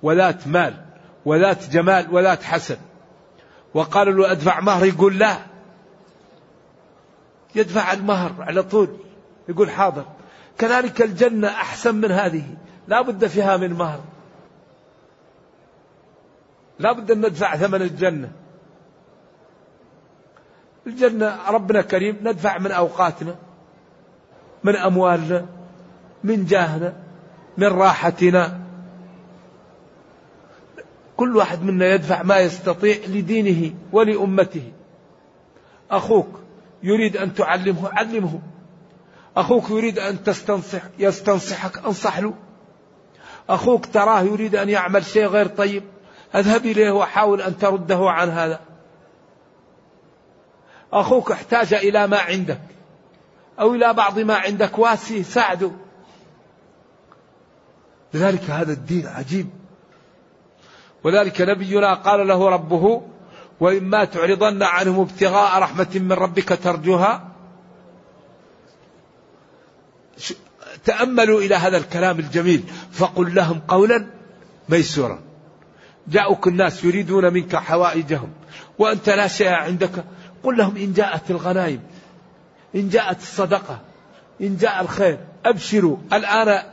وذات 0.03 0.47
مال 0.47 0.85
وذات 1.25 1.69
جمال 1.69 2.07
وذات 2.11 2.43
حسن 2.43 2.77
وقال 3.73 4.17
له 4.17 4.31
أدفع 4.31 4.59
مهر 4.59 4.85
يقول 4.85 5.19
لا. 5.19 5.37
يدفع 7.55 7.93
المهر 7.93 8.31
على 8.39 8.63
طول 8.63 8.97
يقول 9.49 9.69
حاضر. 9.69 10.05
كذلك 10.57 11.01
الجنة 11.01 11.47
أحسن 11.47 11.95
من 11.95 12.11
هذه 12.11 12.43
لا 12.87 13.01
بد 13.01 13.27
فيها 13.27 13.57
من 13.57 13.73
مهر. 13.73 13.99
لا 16.81 16.91
بد 16.91 17.11
أن 17.11 17.17
ندفع 17.17 17.55
ثمن 17.55 17.81
الجنة. 17.81 18.31
الجنة 20.87 21.49
ربنا 21.49 21.81
كريم 21.81 22.17
ندفع 22.21 22.57
من 22.57 22.71
أوقاتنا 22.71 23.35
من 24.63 24.75
أموالنا 24.75 25.45
من 26.23 26.45
جاهنا 26.45 26.93
من 27.57 27.67
راحتنا. 27.67 28.61
كل 31.17 31.37
واحد 31.37 31.63
منا 31.63 31.85
يدفع 31.85 32.23
ما 32.23 32.39
يستطيع 32.39 32.97
لدينه 33.07 33.75
ولأمته. 33.91 34.71
أخوك 35.91 36.39
يريد 36.83 37.17
أن 37.17 37.33
تعلمه 37.33 37.89
علمه. 37.93 38.39
أخوك 39.37 39.69
يريد 39.69 39.99
أن 39.99 40.23
تستنصح 40.23 40.81
يستنصحك 40.99 41.85
أنصح 41.85 42.19
له. 42.19 42.33
أخوك 43.49 43.85
تراه 43.85 44.21
يريد 44.21 44.55
أن 44.55 44.69
يعمل 44.69 45.05
شيء 45.05 45.25
غير 45.25 45.47
طيب. 45.47 45.83
أذهب 46.35 46.65
إليه 46.65 46.91
وحاول 46.91 47.41
أن 47.41 47.57
ترده 47.57 48.09
عن 48.09 48.29
هذا. 48.29 48.59
أخوك 50.93 51.31
احتاج 51.31 51.73
إلى 51.73 52.07
ما 52.07 52.19
عندك 52.19 52.61
أو 53.59 53.75
إلى 53.75 53.93
بعض 53.93 54.19
ما 54.19 54.35
عندك. 54.35 54.79
واسي 54.79 55.23
ساعده. 55.23 55.71
لذلك 58.13 58.41
هذا 58.49 58.73
الدين 58.73 59.07
عجيب. 59.07 59.49
وذلك 61.03 61.41
نبينا 61.41 61.93
قال 61.93 62.27
له 62.27 62.49
ربه 62.49 63.01
وإما 63.59 64.05
تعرضن 64.05 64.63
عنهم 64.63 64.99
ابتغاء 64.99 65.59
رحمة 65.59 65.89
من 65.95 66.11
ربك 66.11 66.59
ترجوها. 66.63 67.27
تأملوا 70.85 71.41
إلى 71.41 71.55
هذا 71.55 71.77
الكلام 71.77 72.19
الجميل. 72.19 72.63
فقل 72.91 73.35
لهم 73.35 73.59
قولا 73.67 74.07
ميسورا. 74.69 75.30
جاءوك 76.07 76.47
الناس 76.47 76.83
يريدون 76.83 77.33
منك 77.33 77.55
حوائجهم 77.55 78.31
وأنت 78.79 79.09
لا 79.09 79.27
شيء 79.27 79.47
عندك. 79.49 80.05
قل 80.43 80.57
لهم 80.57 80.77
إن 80.77 80.93
جاءت 80.93 81.31
الغنائم 81.31 81.81
إن 82.75 82.89
جاءت 82.89 83.17
الصدقة 83.17 83.79
إن 84.41 84.57
جاء 84.57 84.81
الخير 84.81 85.19
أبشروا. 85.45 85.97
الآن 86.13 86.63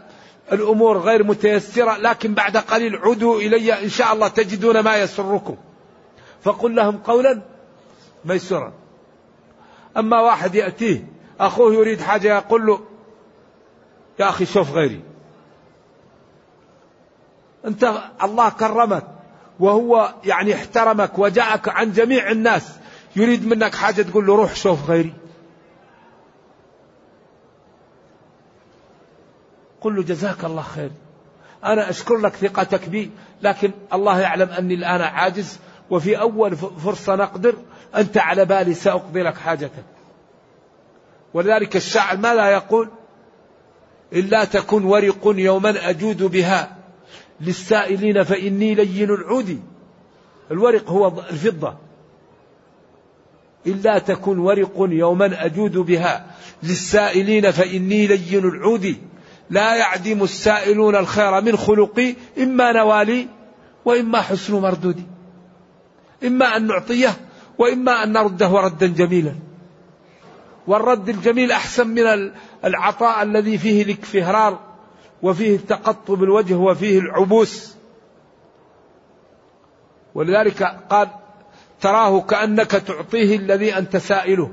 الأمور 0.52 0.98
غير 0.98 1.24
متيسرة 1.24 1.96
لكن 1.96 2.34
بعد 2.34 2.56
قليل 2.56 2.96
عودوا 2.96 3.40
إلي 3.40 3.84
إن 3.84 3.88
شاء 3.88 4.12
الله 4.12 4.28
تجدون 4.28 4.80
ما 4.80 4.96
يسركم. 4.96 5.56
فقل 6.42 6.74
لهم 6.74 6.96
قولا 6.96 7.42
ميسورا. 8.24 8.72
أما 9.96 10.20
واحد 10.20 10.54
يأتيه 10.54 11.06
أخوه 11.40 11.74
يريد 11.74 12.00
حاجة 12.00 12.36
يقول 12.36 12.66
له 12.66 12.80
يا 14.20 14.28
أخي 14.28 14.46
شوف 14.46 14.72
غيري 14.72 15.00
أنت 17.64 18.02
الله 18.22 18.48
كرمك. 18.48 19.17
وهو 19.60 20.14
يعني 20.24 20.54
احترمك 20.54 21.18
وجاءك 21.18 21.68
عن 21.68 21.92
جميع 21.92 22.30
الناس. 22.30 22.72
يريد 23.16 23.46
منك 23.46 23.74
حاجة 23.74 24.02
تقول 24.02 24.26
له 24.26 24.36
روح 24.36 24.54
شوف 24.54 24.90
غيري. 24.90 25.12
قل 29.80 29.96
له 29.96 30.02
جزاك 30.02 30.44
الله 30.44 30.62
خير. 30.62 30.90
أنا 31.64 31.90
أشكر 31.90 32.16
لك 32.16 32.34
ثقتك 32.34 32.88
بي 32.88 33.10
لكن 33.42 33.70
الله 33.92 34.20
يعلم 34.20 34.48
أني 34.48 34.74
الآن 34.74 35.00
عاجز 35.00 35.58
وفي 35.90 36.20
أول 36.20 36.56
فرصة 36.56 37.14
نقدر 37.14 37.54
أنت 37.96 38.18
على 38.18 38.44
بالي 38.44 38.74
سأقضي 38.74 39.22
لك 39.22 39.36
حاجتك. 39.36 39.84
ولذلك 41.34 41.76
الشاعر 41.76 42.16
ما 42.16 42.34
لا 42.34 42.50
يقول 42.50 42.88
إلا 44.12 44.44
تكن 44.44 44.84
ورق 44.84 45.20
يوما 45.24 45.90
أجود 45.90 46.22
بها. 46.22 46.77
للسائلين 47.40 48.22
فإني 48.22 48.74
لين 48.74 49.10
العود. 49.10 49.60
الورق 50.50 50.90
هو 50.90 51.08
الفضة. 51.30 51.74
إلا 53.66 53.98
تكن 53.98 54.38
ورق 54.38 54.72
يوما 54.78 55.44
أجود 55.44 55.78
بها. 55.78 56.26
للسائلين 56.62 57.50
فإني 57.50 58.06
لين 58.06 58.44
العود. 58.44 58.96
لا 59.50 59.76
يعدم 59.76 60.22
السائلون 60.22 60.96
الخير 60.96 61.40
من 61.40 61.56
خلقي 61.56 62.14
إما 62.38 62.72
نوالي 62.72 63.28
وإما 63.84 64.20
حسن 64.20 64.54
مردودي. 64.54 65.04
إما 66.24 66.56
أن 66.56 66.66
نعطيه 66.66 67.16
وإما 67.58 68.02
أن 68.02 68.12
نرده 68.12 68.48
ردا 68.48 68.86
جميلا. 68.86 69.34
والرد 70.66 71.08
الجميل 71.08 71.52
أحسن 71.52 71.88
من 71.88 72.32
العطاء 72.64 73.22
الذي 73.22 73.58
فيه 73.58 73.82
الاكفهرار 73.82 74.67
وفيه 75.22 75.56
التقطب 75.56 76.22
الوجه 76.22 76.54
وفيه 76.54 76.98
العبوس. 76.98 77.74
ولذلك 80.14 80.62
قال 80.62 81.08
تراه 81.80 82.20
كأنك 82.20 82.70
تعطيه 82.70 83.36
الذي 83.36 83.78
أنت 83.78 83.96
سائله. 83.96 84.52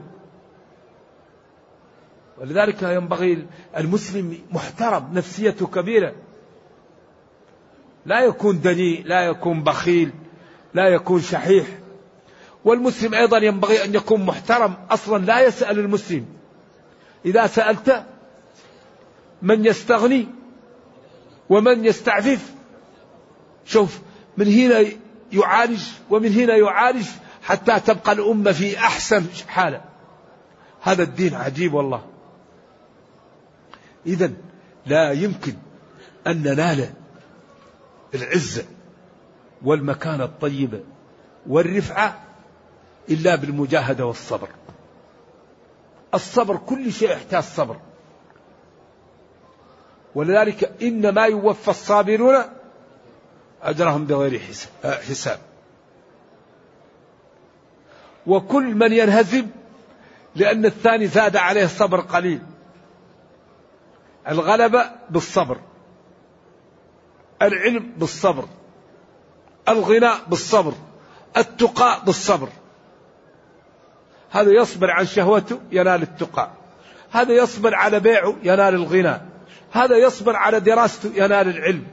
ولذلك 2.37 2.83
ينبغي 2.83 3.47
المسلم 3.77 4.37
محترم 4.51 5.09
نفسيته 5.13 5.67
كبيرة. 5.67 6.13
لا 8.05 8.21
يكون 8.21 8.61
دنيء 8.61 9.05
لا 9.05 9.21
يكون 9.21 9.63
بخيل 9.63 10.11
لا 10.73 10.87
يكون 10.87 11.21
شحيح. 11.21 11.67
والمسلم 12.65 13.13
أيضا 13.13 13.37
ينبغي 13.37 13.83
أن 13.83 13.95
يكون 13.95 14.25
محترم. 14.25 14.73
أصلا 14.91 15.25
لا 15.25 15.41
يسأل 15.41 15.79
المسلم. 15.79 16.25
إذا 17.25 17.47
سألت 17.47 18.05
من 19.41 19.65
يستغني 19.65 20.27
ومن 21.49 21.85
يستعفف. 21.85 22.53
شوف 23.65 23.99
من 24.37 24.47
هنا 24.47 24.85
يعالج 25.31 25.83
ومن 26.09 26.33
هنا 26.33 26.55
يعالج 26.55 27.05
حتى 27.43 27.79
تبقى 27.79 28.11
الأمة 28.11 28.51
في 28.51 28.77
أحسن 28.77 29.25
حالة. 29.47 29.81
هذا 30.81 31.03
الدين 31.03 31.35
عجيب 31.35 31.73
والله. 31.73 32.05
إذا 34.05 34.31
لا 34.85 35.11
يمكن 35.11 35.53
أن 36.27 36.43
ننال 36.43 36.89
العزة 38.15 38.65
والمكانة 39.63 40.23
الطيبة 40.23 40.83
والرفعة 41.47 42.21
إلا 43.09 43.35
بالمجاهدة 43.35 44.05
والصبر. 44.05 44.49
الصبر 46.13 46.57
كل 46.57 46.93
شيء 46.93 47.11
يحتاج 47.11 47.43
صبر. 47.43 47.79
ولذلك 50.15 50.81
إنما 50.81 51.25
يوفى 51.25 51.67
الصابرون 51.67 52.43
أجرهم 53.63 54.05
بغير 54.05 54.41
حساب. 54.83 55.39
وكل 58.27 58.75
من 58.75 58.93
ينهزم 58.93 59.47
لأن 60.35 60.65
الثاني 60.65 61.07
زاد 61.07 61.35
عليه 61.37 61.65
الصبر 61.65 62.01
قليل. 62.01 62.41
الغلبة 64.27 64.91
بالصبر. 65.09 65.57
العلم 67.41 67.93
بالصبر. 67.97 68.45
الغناء 69.69 70.17
بالصبر. 70.27 70.73
التقاء 71.37 71.99
بالصبر. 72.05 72.49
هذا 74.31 74.51
يصبر 74.51 74.91
عن 74.91 75.05
شهوته 75.05 75.59
ينال 75.71 76.01
التقى. 76.01 76.49
هذا 77.11 77.33
يصبر 77.33 77.75
على 77.75 77.99
بيعه 77.99 78.35
ينال 78.43 78.73
الغنى 78.75 79.34
هذا 79.71 79.97
يصبر 79.97 80.35
على 80.35 80.59
دراسته 80.59 81.11
ينال 81.15 81.47
العلم. 81.47 81.83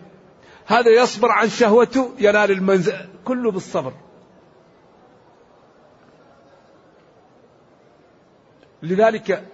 هذا 0.67 0.91
يصبر 0.91 1.31
عن 1.31 1.49
شهوته 1.49 2.11
ينال 2.19 2.51
المنزل. 2.51 3.09
كله 3.25 3.51
بالصبر. 3.51 3.93
لذلك 8.83 9.45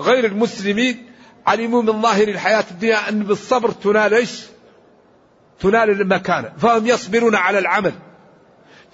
غير 0.00 0.24
المسلمين 0.24 1.10
علموا 1.46 1.82
من 1.82 2.02
ظاهر 2.02 2.28
الحياة 2.28 2.64
الدنيا 2.70 3.08
أن 3.08 3.22
بالصبر 3.22 3.70
تنال 3.70 4.14
إيش؟ 4.14 4.44
تنال 5.60 5.90
المكانة. 5.90 6.52
فهم 6.58 6.86
يصبرون 6.86 7.34
على 7.34 7.58
العمل. 7.58 7.92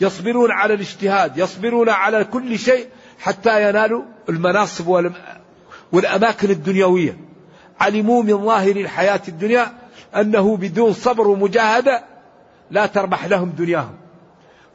يصبرون 0.00 0.50
على 0.50 0.74
الاجتهاد. 0.74 1.38
يصبرون 1.38 1.88
على 1.88 2.24
كل 2.24 2.58
شيء 2.58 2.88
حتى 3.18 3.68
ينالوا 3.68 4.02
المناصب 4.28 5.12
والأماكن 5.92 6.50
الدنيوية. 6.50 7.25
علموا 7.80 8.22
من 8.22 8.44
ظاهر 8.44 8.76
الحياة 8.76 9.22
الدنيا 9.28 9.72
أنه 10.16 10.56
بدون 10.56 10.92
صبر 10.92 11.28
ومجاهدة 11.28 12.04
لا 12.70 12.86
تربح 12.86 13.24
لهم 13.24 13.50
دنياهم. 13.50 13.96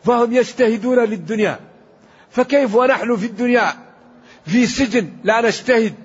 فهم 0.03 0.33
يجتهدون 0.33 0.99
للدنيا. 0.99 1.59
فكيف 2.29 2.75
ونحن 2.75 3.15
في 3.15 3.25
الدنيا؟ 3.25 3.73
في 4.45 4.65
سجن 4.65 5.09
لا 5.23 5.41
نجتهد 5.41 5.95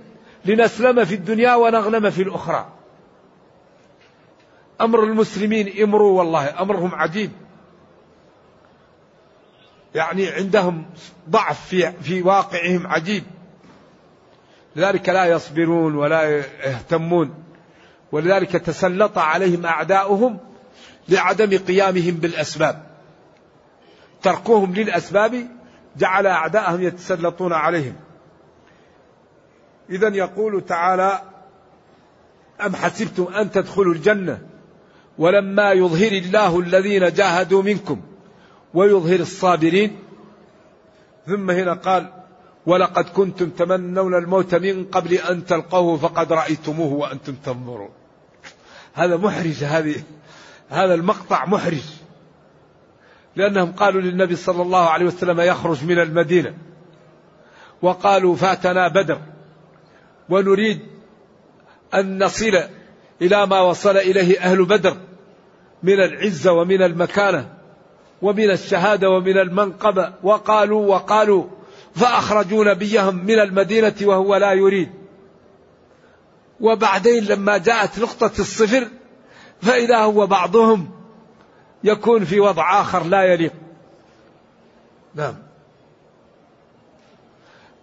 لنسلم 0.44 1.04
في 1.04 1.14
الدنيا 1.14 1.54
ونغنم 1.54 2.10
في 2.10 2.22
الأخرى. 2.22 2.72
أمر 4.80 5.04
المسلمين 5.04 5.82
إمروا 5.82 6.18
والله 6.18 6.62
أمرهم 6.62 6.94
عجيب. 6.94 7.30
يعني 9.94 10.28
عندهم 10.28 10.86
ضعف 11.30 11.66
في 11.68 11.92
في 11.92 12.22
واقعهم 12.22 12.86
عجيب. 12.86 13.24
لذلك 14.76 15.08
لا 15.08 15.24
يصبرون 15.24 15.94
ولا 15.94 16.36
يهتمون. 16.64 17.34
ولذلك 18.12 18.50
تسلط 18.50 19.18
عليهم 19.18 19.66
أعداؤهم 19.66 20.38
لعدم 21.08 21.58
قيامهم 21.58 22.14
بالأسباب. 22.14 22.86
تركهم 24.22 24.74
للأسباب 24.74 25.46
جعل 25.96 26.26
أعداءهم 26.26 26.82
يتسلطون 26.82 27.52
عليهم. 27.52 27.96
اذا 29.90 30.08
يقول 30.08 30.66
تعالى 30.66 31.22
أم 32.66 32.76
حسبتم 32.76 33.34
أن 33.34 33.50
تدخلوا 33.50 33.94
الجنة 33.94 34.38
ولما 35.18 35.72
يظهر 35.72 36.12
الله 36.12 36.60
الذين 36.60 37.12
جاهدوا 37.12 37.62
منكم 37.62 38.00
ويظهر 38.74 39.20
الصابرين؟ 39.20 39.98
ثم 41.26 41.50
هنا 41.50 41.72
قال 41.72 42.15
ولقد 42.66 43.04
كنتم 43.04 43.50
تمنون 43.50 44.14
الموت 44.14 44.54
من 44.54 44.84
قبل 44.84 45.14
أن 45.14 45.44
تلقوه 45.44 45.96
فقد 45.96 46.32
رأيتموه 46.32 46.92
وأنتم 46.92 47.34
تنظرون. 47.34 47.90
هذا 48.94 49.16
محرج 49.16 49.64
هذه 49.64 49.94
هذا 50.68 50.94
المقطع 50.94 51.46
محرج. 51.46 51.84
لأنهم 53.36 53.72
قالوا 53.72 54.00
للنبي 54.00 54.36
صلى 54.36 54.62
الله 54.62 54.88
عليه 54.88 55.06
وسلم 55.06 55.40
يخرج 55.40 55.84
من 55.84 55.98
المدينة. 55.98 56.54
وقالوا 57.82 58.36
فاتنا 58.36 58.88
بدر. 58.88 59.18
ونريد 60.28 60.80
أن 61.94 62.24
نصل 62.24 62.60
إلى 63.22 63.46
ما 63.46 63.60
وصل 63.60 63.96
إليه 63.96 64.40
أهل 64.40 64.64
بدر 64.64 64.96
من 65.82 66.00
العزة 66.00 66.52
ومن 66.52 66.82
المكانة 66.82 67.52
ومن 68.22 68.50
الشهادة 68.50 69.10
ومن 69.10 69.38
المنقبة. 69.38 70.12
وقالوا 70.22 70.86
وقالوا 70.86 71.55
فأخرجوا 71.96 72.64
نبيهم 72.64 73.24
من 73.26 73.38
المدينة 73.38 73.94
وهو 74.02 74.36
لا 74.36 74.52
يريد. 74.52 74.90
وبعدين 76.60 77.24
لما 77.24 77.58
جاءت 77.58 77.98
نقطة 77.98 78.32
الصفر 78.38 78.88
فإذا 79.62 79.98
هو 79.98 80.26
بعضهم 80.26 80.90
يكون 81.84 82.24
في 82.24 82.40
وضع 82.40 82.80
آخر 82.80 83.04
لا 83.04 83.22
يليق. 83.22 83.52
نعم. 85.14 85.34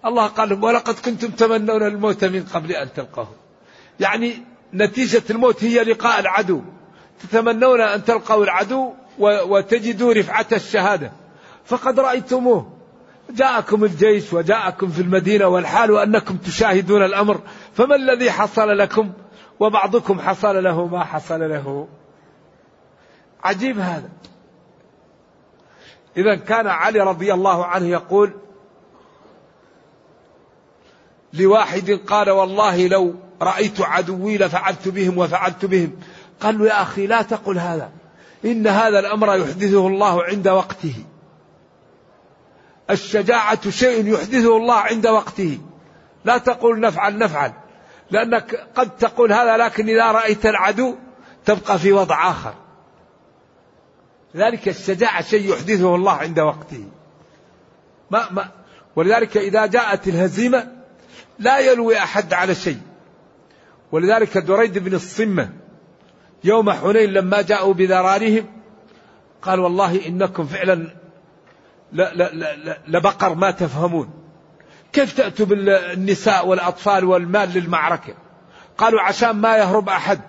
الله 0.05 0.27
قال 0.27 0.49
لهم 0.49 0.63
ولقد 0.63 0.93
كنتم 0.93 1.27
تمنون 1.27 1.83
الموت 1.83 2.25
من 2.25 2.43
قبل 2.53 2.71
أن 2.71 2.93
تلقاه 2.93 3.27
يعني 3.99 4.33
نتيجة 4.73 5.23
الموت 5.29 5.63
هي 5.63 5.83
لقاء 5.83 6.19
العدو. 6.19 6.61
تتمنون 7.21 7.81
أن 7.81 8.03
تلقوا 8.03 8.43
العدو 8.43 8.93
وتجدوا 9.19 10.13
رفعة 10.13 10.47
الشهادة. 10.51 11.11
فقد 11.65 11.99
رأيتموه. 11.99 12.82
جاءكم 13.33 13.83
الجيش 13.83 14.33
وجاءكم 14.33 14.89
في 14.89 15.01
المدينة 15.01 15.47
والحال 15.47 15.97
أنكم 15.97 16.37
تشاهدون 16.37 17.05
الأمر 17.05 17.41
فما 17.73 17.95
الذي 17.95 18.31
حصل 18.31 18.77
لكم؟ 18.77 19.11
وبعضكم 19.59 20.19
حصل 20.19 20.63
له 20.63 20.87
ما 20.87 21.03
حصل 21.03 21.49
له. 21.49 21.87
عجيب 23.43 23.79
هذا. 23.79 24.09
إذا 26.17 26.35
كان 26.35 26.67
علي 26.67 26.99
رضي 26.99 27.33
الله 27.33 27.65
عنه 27.65 27.87
يقول 27.87 28.33
لواحد 31.33 31.99
قال 32.07 32.29
والله 32.29 32.87
لو 32.87 33.15
رأيت 33.41 33.81
عدوي 33.81 34.37
لفعلت 34.37 34.87
بهم 34.87 35.17
وفعلت 35.17 35.65
بهم. 35.65 35.91
قال 36.41 36.59
له 36.59 36.65
يا 36.65 36.81
أخي 36.81 37.07
لا 37.07 37.21
تقل 37.21 37.57
هذا 37.59 37.91
إن 38.45 38.67
هذا 38.67 38.99
الأمر 38.99 39.35
يحدثه 39.35 39.87
الله 39.87 40.23
عند 40.23 40.47
وقته. 40.47 40.95
الشجاعة 42.89 43.69
شيء 43.69 44.13
يحدثه 44.13 44.57
الله 44.57 44.75
عند 44.75 45.07
وقته. 45.07 45.59
لا 46.25 46.37
تقول 46.37 46.79
نفعل 46.79 47.17
نفعل. 47.17 47.53
لأنك 48.11 48.67
قد 48.75 48.97
تقول 48.97 49.33
هذا 49.33 49.57
لكن 49.57 49.89
إذا 49.89 50.11
رأيت 50.11 50.45
العدو 50.45 50.95
تبقى 51.45 51.79
في 51.79 51.91
وضع 51.91 52.29
آخر. 52.31 52.53
ذلك 54.35 54.67
الشجاعة 54.67 55.23
شيء 55.23 55.53
يحدثه 55.53 55.95
الله 55.95 56.11
عند 56.11 56.39
وقته. 56.39 56.85
ما 58.11 58.31
ما. 58.31 58.49
ولذلك 58.95 59.37
إذا 59.37 59.65
جاءت 59.65 60.07
الهزيمة 60.07 60.71
لا 61.39 61.59
يلوي 61.59 61.97
أحد 61.97 62.33
على 62.33 62.55
شيء. 62.55 62.79
ولذلك 63.91 64.37
دريد 64.37 64.77
بن 64.77 64.95
الصمة 64.95 65.49
يوم 66.43 66.71
حنين 66.71 67.09
لما 67.09 67.41
جاءوا 67.41 67.73
بذرارهم 67.73 68.45
قال 69.41 69.59
والله 69.59 70.07
إنكم 70.07 70.45
فعلا 70.45 70.75
لا 70.75 70.75
لا 70.75 70.93
لا 70.93 71.02
لبقر 72.87 73.35
ما 73.35 73.51
تفهمون. 73.51 74.09
كيف 74.93 75.17
تأتوا 75.17 75.45
بالنساء 75.45 76.47
والأطفال 76.47 77.05
والمال 77.05 77.53
للمعركة؟ 77.53 78.13
قالوا 78.77 79.01
عشان 79.01 79.31
ما 79.31 79.57
يهرب 79.57 79.89
أحد. 79.89 80.19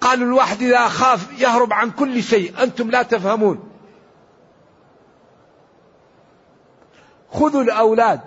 قالوا 0.00 0.26
الواحد 0.26 0.62
إذا 0.62 0.88
خاف 0.88 1.40
يهرب 1.40 1.72
عن 1.72 1.90
كل 1.90 2.22
شيء. 2.22 2.62
أنتم 2.62 2.90
لا 2.90 3.02
تفهمون. 3.02 3.70
خذوا 7.32 7.62
الأولاد 7.62 8.20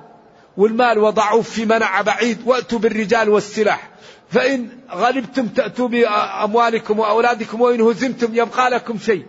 والمال 0.57 0.99
وضعوه 0.99 1.41
في 1.41 1.65
منع 1.65 2.01
بعيد. 2.01 2.41
وأتوا 2.45 2.79
بالرجال 2.79 3.29
والسلاح. 3.29 3.89
فإن 4.29 4.69
غلبتم 4.91 5.47
تأتوا 5.47 5.87
بأموالكم 5.87 6.99
وأولادكم 6.99 7.61
وإن 7.61 7.81
هزمتم 7.81 8.35
يبقى 8.35 8.69
لكم 8.69 8.97
شيء. 8.97 9.25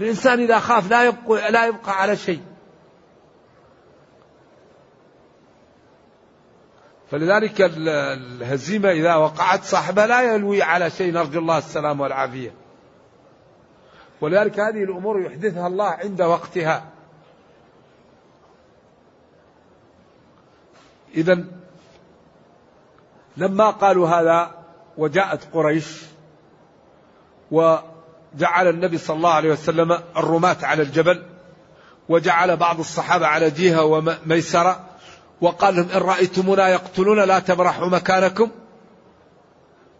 الإنسان 0.00 0.40
إذا 0.40 0.58
خاف 0.58 0.90
لا 0.90 1.04
يبقى, 1.04 1.52
لا 1.52 1.66
يبقى 1.66 2.00
على 2.00 2.16
شيء. 2.16 2.40
فلذلك 7.12 7.60
الهزيمة 7.60 8.90
إذا 8.90 9.14
وقعت 9.14 9.64
صاحبها 9.64 10.06
لا 10.06 10.34
يلوي 10.34 10.62
على 10.62 10.90
شيء 10.90 11.12
نرجو 11.12 11.38
الله 11.38 11.58
السلام 11.58 12.00
والعافية. 12.00 12.54
ولذلك 14.20 14.60
هذه 14.60 14.84
الأمور 14.84 15.20
يحدثها 15.20 15.66
الله 15.66 15.84
عند 15.84 16.22
وقتها. 16.22 16.84
إذا 21.14 21.44
لما 23.36 23.70
قالوا 23.70 24.08
هذا 24.08 24.50
وجاءت 24.96 25.48
قريش 25.54 26.02
وجعل 27.50 28.68
النبي 28.68 28.98
صلى 28.98 29.16
الله 29.16 29.32
عليه 29.32 29.52
وسلم 29.52 29.92
الرماة 29.92 30.56
على 30.62 30.82
الجبل 30.82 31.22
وجعل 32.08 32.56
بعض 32.56 32.78
الصحابة 32.78 33.26
على 33.26 33.50
جهة 33.50 33.84
وميسرة 33.84 34.91
وقال 35.42 35.76
لهم 35.76 35.88
إن 35.94 36.00
رأيتمونا 36.00 36.68
يقتلون 36.68 37.20
لا 37.24 37.38
تبرحوا 37.38 37.88
مكانكم. 37.88 38.48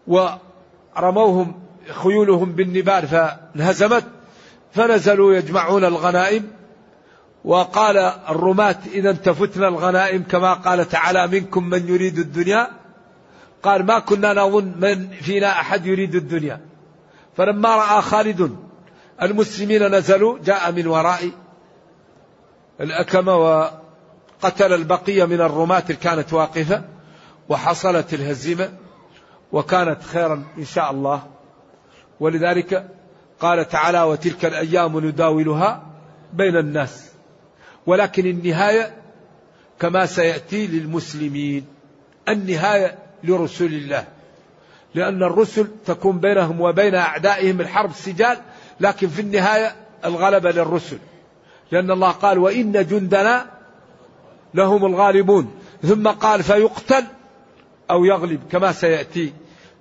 ورموهم 0.07 1.61
خيولهم 1.89 2.51
بالنبال 2.51 3.07
فانهزمت. 3.07 4.03
فنزلوا 4.71 5.33
يجمعون 5.33 5.85
الغنائم. 5.85 6.51
وقال 7.45 7.97
الرماة 8.29 8.75
إذا 8.93 9.11
تفتنا 9.11 9.67
الغنائم 9.67 10.23
كما 10.23 10.53
قال 10.53 10.89
تعالى 10.89 11.27
منكم 11.27 11.69
من 11.69 11.87
يريد 11.87 12.19
الدنيا. 12.19 12.67
قال 13.63 13.85
ما 13.85 13.99
كنا 13.99 14.33
نظن 14.33 14.73
من 14.79 15.09
فينا 15.09 15.51
أحد 15.51 15.85
يريد 15.85 16.15
الدنيا. 16.15 16.61
فلما 17.37 17.75
رأى 17.75 18.01
خالد 18.01 18.55
المسلمين 19.21 19.95
نزلوا 19.95 20.39
جاء 20.45 20.71
من 20.71 20.87
وراء 20.87 21.31
الأكمة 22.81 23.37
وقتل 24.43 24.73
البقية 24.73 25.25
من 25.25 25.41
الرماة 25.41 25.83
اللي 25.89 25.95
كانت 25.95 26.33
واقفة 26.33 26.83
وحصلت 27.49 28.13
الهزيمة 28.13 28.69
وكانت 29.51 30.03
خيرا 30.03 30.43
إن 30.57 30.65
شاء 30.65 30.91
الله. 30.91 31.23
ولذلك 32.19 32.87
قال 33.39 33.67
تعالى 33.67 34.01
وتلك 34.01 34.45
الأيام 34.45 34.99
نداولها 35.07 35.83
بين 36.33 36.57
الناس 36.57 37.11
ولكن 37.85 38.25
النهاية 38.25 38.93
كما 39.79 40.05
سيأتي 40.05 40.67
للمسلمين 40.67 41.65
النهاية 42.29 42.97
لرسل 43.23 43.65
الله. 43.65 44.07
لأن 44.95 45.23
الرسل 45.23 45.67
تكون 45.85 46.19
بينهم 46.19 46.61
وبين 46.61 46.95
أعدائهم 46.95 47.61
الحرب 47.61 47.93
سجال 47.93 48.37
لكن 48.79 49.07
في 49.07 49.21
النهاية 49.21 49.75
الغلبة 50.05 50.51
للرسل. 50.51 50.97
لأن 51.71 51.91
الله 51.91 52.11
قال 52.11 52.37
وإن 52.37 52.71
جندنا 52.71 53.62
لهم 54.53 54.85
الغالبون. 54.85 55.55
ثم 55.81 56.07
قال 56.07 56.43
فيقتل 56.43 57.05
أو 57.91 58.05
يغلب 58.05 58.41
كما 58.51 58.71
سيأتي 58.71 59.33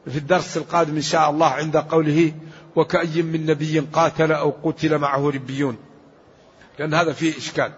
في 0.06 0.18
الدرس 0.18 0.56
القادم 0.56 0.96
إن 0.96 1.02
شاء 1.02 1.30
الله 1.30 1.46
عند 1.46 1.76
قوله 1.76 2.32
وكأي 2.76 3.22
من 3.22 3.46
نبي 3.46 3.78
قاتل 3.78 4.32
أو 4.32 4.54
قتل 4.62 4.98
معه 4.98 5.30
ربيون. 5.30 5.76
لأن 6.78 6.94
هذا 6.94 7.12
فيه 7.12 7.38
إشكال. 7.38 7.72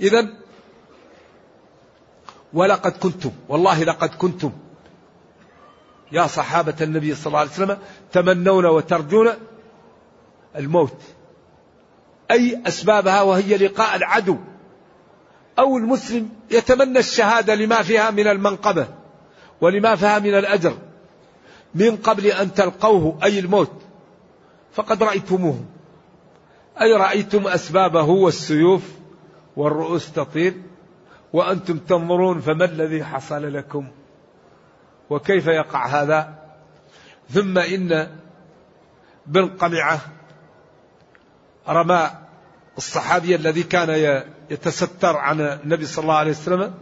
إذا 0.00 0.28
ولقد 2.52 2.92
كنتم 2.92 3.30
والله 3.48 3.84
لقد 3.84 4.08
كنتم. 4.08 4.52
يا 6.12 6.26
صحابة 6.26 6.74
النبي 6.80 7.14
صلى 7.14 7.26
الله 7.26 7.38
عليه 7.38 7.50
وسلم 7.50 7.78
تمنون 8.12 8.66
وترجون 8.66 9.28
الموت. 10.56 10.98
أي 12.30 12.62
أسبابها 12.66 13.22
وهي 13.22 13.56
لقاء 13.56 13.96
العدو. 13.96 14.36
أو 15.58 15.76
المسلم 15.78 16.28
يتمنى 16.50 16.98
الشهادة 16.98 17.54
لما 17.54 17.82
فيها 17.82 18.10
من 18.10 18.26
المنقبة 18.26 18.86
ولما 19.60 19.96
فيها 19.96 20.18
من 20.18 20.34
الأجر 20.34 20.76
من 21.74 21.96
قبل 21.96 22.26
أن 22.26 22.54
تلقوه 22.54 23.18
أي 23.22 23.38
الموت. 23.38 23.82
فقد 24.72 25.02
رأيتموه. 25.02 25.64
أي 26.80 26.92
رأيتم 26.92 27.48
أسبابه 27.48 28.04
والسيوف 28.04 28.82
والرؤوس 29.56 30.12
تطير؟ 30.12 30.54
وأنتم 31.32 31.78
تنظرون 31.78 32.40
فما 32.40 32.64
الذي 32.64 33.04
حصل 33.04 33.54
لكم؟ 33.54 33.86
وكيف 35.10 35.46
يقع 35.46 35.86
هذا؟ 35.86 36.34
ثم 37.30 37.58
إن 37.58 38.08
بن 39.26 39.48
قمعة 39.48 40.00
رمى 41.68 42.10
الصحابي 42.78 43.34
الذي 43.34 43.62
كان 43.62 43.88
يتستر 44.52 45.16
عن 45.16 45.40
النبي 45.40 45.86
صلى 45.86 46.02
الله 46.02 46.14
عليه 46.14 46.30
وسلم 46.30 46.74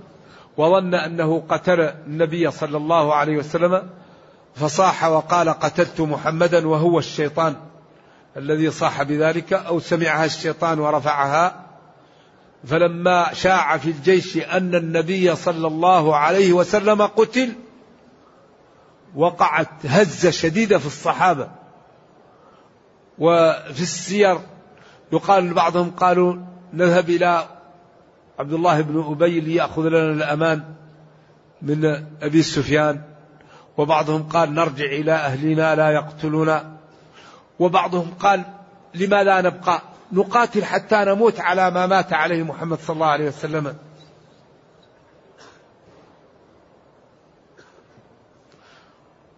وظن 0.57 0.95
أنه 0.95 1.43
قتل 1.49 1.81
النبي 1.81 2.51
صلى 2.51 2.77
الله 2.77 3.15
عليه 3.15 3.37
وسلم 3.37 3.91
فصاح 4.55 5.05
وقال 5.05 5.49
قتلت 5.49 6.01
محمدا 6.01 6.69
وهو 6.69 6.99
الشيطان 6.99 7.57
الذي 8.37 8.71
صاح 8.71 9.03
بذلك 9.03 9.53
أو 9.53 9.81
سمعها 9.81 10.25
الشيطان 10.25 10.79
ورفعها. 10.79 11.67
فلما 12.67 13.33
شاع 13.33 13.77
في 13.77 13.91
الجيش 13.91 14.37
أن 14.37 14.75
النبي 14.75 15.37
صلى 15.37 15.67
الله 15.67 16.17
عليه 16.17 16.53
وسلم 16.53 17.03
قتل 17.03 17.53
وقعت 19.15 19.87
هزة 19.87 20.31
شديدة 20.31 20.79
في 20.79 20.87
الصحابة. 20.87 21.49
وفي 23.19 23.81
السير 23.81 24.39
يقال 25.13 25.55
بعضهم 25.55 25.91
قالوا 25.91 26.37
نذهب 26.73 27.11
إلى 27.11 27.60
عبد 28.41 28.53
الله 28.53 28.81
بن 28.81 29.05
أبي 29.13 29.41
ليأخذ 29.41 29.89
لنا 29.89 30.13
الأمان 30.13 30.75
من 31.63 31.85
أبي 32.23 32.43
سفيان 32.43 33.03
وبعضهم 33.77 34.23
قال 34.23 34.55
نرجع 34.55 34.85
إلى 34.85 35.13
أهلنا 35.13 35.75
لا 35.75 35.91
يقتلنا 35.91 36.77
وبعضهم 37.59 38.11
قال 38.21 38.45
لماذا 38.95 39.41
نبقى؟ 39.41 39.83
نقاتل 40.13 40.65
حتى 40.65 40.97
نموت 40.97 41.41
على 41.41 41.71
ما 41.71 41.87
مات 41.87 42.13
عليه 42.13 42.43
محمد 42.43 42.79
صلى 42.79 42.95
الله 42.95 43.07
عليه 43.07 43.29
وسلم. 43.29 43.77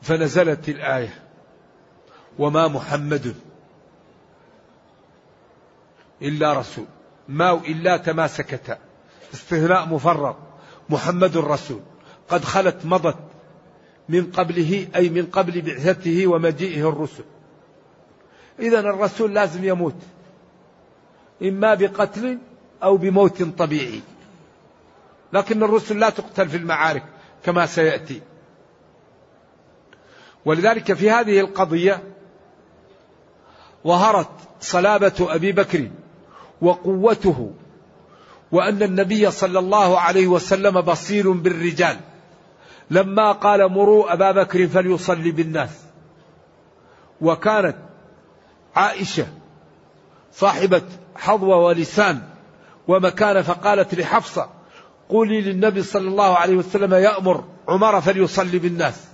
فنزلت 0.03 0.69
الآية 0.69 1.23
وما 2.39 2.69
محمد 2.69 3.35
إلا 6.23 6.53
رسول 6.53 6.87
ما 7.29 7.53
إلا 7.53 7.97
تماسكتا. 7.97 8.92
استثناء 9.35 9.87
مفرغ 9.87 10.35
محمد 10.91 11.37
رسول 11.37 11.81
قد 12.29 12.45
خلت 12.45 12.87
مضت 12.87 13.19
من 14.09 14.33
قبله 14.33 14.89
أي 14.97 15.09
من 15.09 15.27
قبل 15.27 15.63
بعثته 15.63 16.27
ومجيئه 16.27 16.89
الرسل. 16.89 17.25
إذا 18.59 18.81
الرسول 18.81 19.35
لازم 19.35 19.65
يموت. 19.65 19.97
إما 21.43 21.75
بقتل 21.75 22.39
أو 22.83 22.97
بموت 22.97 23.43
طبيعي. 23.43 24.01
لكن 25.33 25.63
الرسل 25.63 25.99
لا 25.99 26.11
تقتل 26.11 26.49
في 26.49 26.57
المعارك 26.57 27.05
كما 27.45 27.67
سيأتي. 27.67 28.21
ولذلك 30.45 30.93
في 30.93 31.11
هذه 31.11 31.41
القضية 31.41 32.03
ظهرت 33.87 34.31
صلابة 34.61 35.15
أبي 35.21 35.53
بكر 35.53 35.91
وقوته 36.61 37.53
وأن 38.53 38.83
النبي 38.83 39.31
صلى 39.31 39.59
الله 39.59 40.01
عليه 40.01 40.27
وسلم 40.27 40.81
بصير 40.81 41.31
بالرجال. 41.33 41.97
لما 42.91 43.33
قال 43.33 43.69
مروا 43.69 44.13
أبا 44.13 44.33
بكر 44.33 44.67
فليصلي 44.67 45.31
بالناس. 45.31 45.83
وكانت 47.21 47.77
عائشة 48.77 49.27
صاحبة 50.33 50.83
حظوة 51.15 51.57
ولسان 51.57 52.23
ومكان 52.89 53.43
فقالت 53.43 53.95
لحفصة 53.95 54.49
قولي 55.09 55.41
للنبي 55.41 55.83
صلى 55.83 56.09
الله 56.09 56.37
عليه 56.37 56.57
وسلم 56.57 56.95
يأمر 56.95 57.45
عمر 57.69 58.01
فليصلي 58.01 58.59
بالناس. 58.59 59.07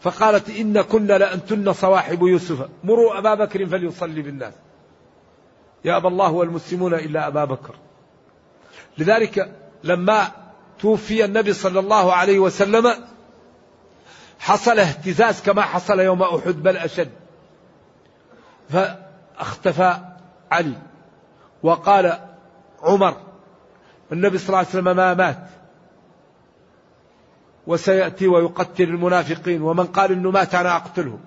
فقالت 0.00 0.50
إن 0.50 0.82
كنا 0.82 1.18
لأنتن 1.18 1.72
صواحب 1.72 2.22
يوسف. 2.22 2.68
مروا 2.84 3.18
أبا 3.18 3.34
بكر 3.34 3.66
فليصلي 3.66 4.22
بالناس. 4.22 4.54
يا 5.84 5.96
أبا 5.96 6.08
الله 6.08 6.32
والمسلمون 6.32 6.94
إلا 6.94 7.26
أبا 7.26 7.44
بكر. 7.44 7.74
لذلك 8.98 9.52
لما 9.84 10.30
توفي 10.80 11.24
النبي 11.24 11.52
صلى 11.52 11.80
الله 11.80 12.12
عليه 12.12 12.38
وسلم 12.38 12.94
حصل 14.38 14.78
اهتزاز 14.78 15.40
كما 15.40 15.62
حصل 15.62 16.00
يوم 16.00 16.22
أحد 16.22 16.62
بل 16.62 16.76
أشد. 16.76 17.10
فاختفى 18.70 19.98
علي 20.52 20.78
وقال 21.62 22.18
عمر 22.82 23.16
النبي 24.12 24.38
صلى 24.38 24.46
الله 24.46 24.58
عليه 24.58 24.68
وسلم 24.68 24.96
ما 24.96 25.14
مات؟ 25.14 25.48
وسيأتي 27.66 28.28
ويقتل 28.28 28.84
المنافقين 28.84 29.62
ومن 29.62 29.86
قال 29.86 30.12
إنه 30.12 30.30
مات 30.30 30.54
أنا 30.54 30.76
أقتله. 30.76 31.18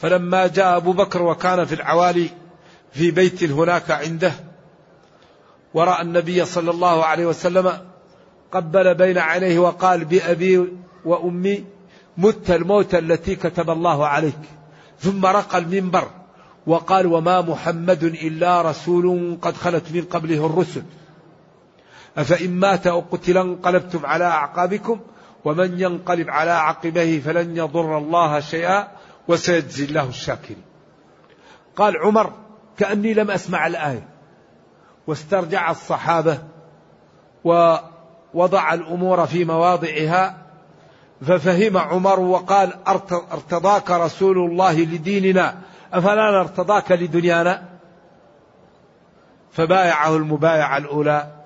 فلما 0.00 0.46
جاء 0.46 0.76
أبو 0.76 0.92
بكر 0.92 1.22
وكان 1.22 1.64
في 1.64 1.74
العوالي 1.74 2.30
في 2.92 3.10
بيت 3.10 3.44
هناك 3.44 3.90
عنده 3.90 4.32
ورأى 5.74 6.02
النبي 6.02 6.44
صلى 6.44 6.70
الله 6.70 7.04
عليه 7.04 7.26
وسلم 7.26 7.72
قبل 8.52 8.94
بين 8.94 9.18
عينيه 9.18 9.58
وقال 9.58 10.04
بأبي 10.04 10.68
وأمي 11.04 11.64
مت 12.18 12.50
الموت 12.50 12.94
التي 12.94 13.36
كتب 13.36 13.70
الله 13.70 14.06
عليك. 14.06 14.38
ثم 14.98 15.26
رقى 15.26 15.58
المنبر 15.58 16.10
وقال 16.66 17.06
وما 17.06 17.40
محمد 17.40 18.04
إلا 18.04 18.62
رسول 18.62 19.38
قد 19.42 19.56
خلت 19.56 19.92
من 19.92 20.02
قبله 20.02 20.46
الرسل. 20.46 20.82
أفإن 22.18 22.50
مات 22.50 22.86
أو 22.86 23.00
قتل 23.10 23.38
انقلبتم 23.38 24.06
على 24.06 24.24
أعقابكم 24.24 25.00
ومن 25.44 25.80
ينقلب 25.80 26.30
على 26.30 26.50
عقبيه 26.50 27.20
فلن 27.20 27.56
يضر 27.56 27.98
الله 27.98 28.40
شيئا 28.40 28.88
وسيجزي 29.28 29.84
الله 29.84 30.08
الشاكرين. 30.08 30.62
قال 31.76 31.96
عمر 31.96 32.32
كأني 32.78 33.14
لم 33.14 33.30
أسمع 33.30 33.66
الآية. 33.66 34.08
واسترجع 35.06 35.70
الصحابة 35.70 36.38
ووضع 37.44 38.74
الأمور 38.74 39.26
في 39.26 39.44
مواضعها 39.44 40.36
ففهم 41.26 41.76
عمر 41.76 42.20
وقال 42.20 42.72
ارتضاك 43.32 43.90
رسول 43.90 44.38
الله 44.38 44.80
لديننا 44.80 45.58
أفلا 45.92 46.30
نرتضاك 46.30 46.92
لدنيانا؟ 46.92 47.68
فبايعه 49.52 50.16
المبايعة 50.16 50.76
الأولى. 50.76 51.40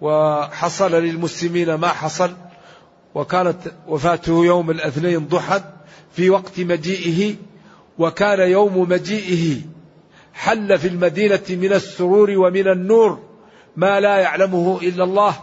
وحصل 0.00 0.92
للمسلمين 0.94 1.74
ما 1.74 1.88
حصل 1.88 2.32
وكانت 3.14 3.58
وفاته 3.88 4.44
يوم 4.44 4.70
الاثنين 4.70 5.26
ضحى 5.26 5.60
في 6.12 6.30
وقت 6.30 6.60
مجيئه 6.60 7.34
وكان 7.98 8.50
يوم 8.50 8.88
مجيئه 8.88 9.62
حل 10.32 10.78
في 10.78 10.88
المدينة 10.88 11.44
من 11.50 11.72
السرور 11.72 12.30
ومن 12.30 12.68
النور 12.68 13.18
ما 13.76 14.00
لا 14.00 14.16
يعلمه 14.16 14.78
إلا 14.82 15.04
الله 15.04 15.34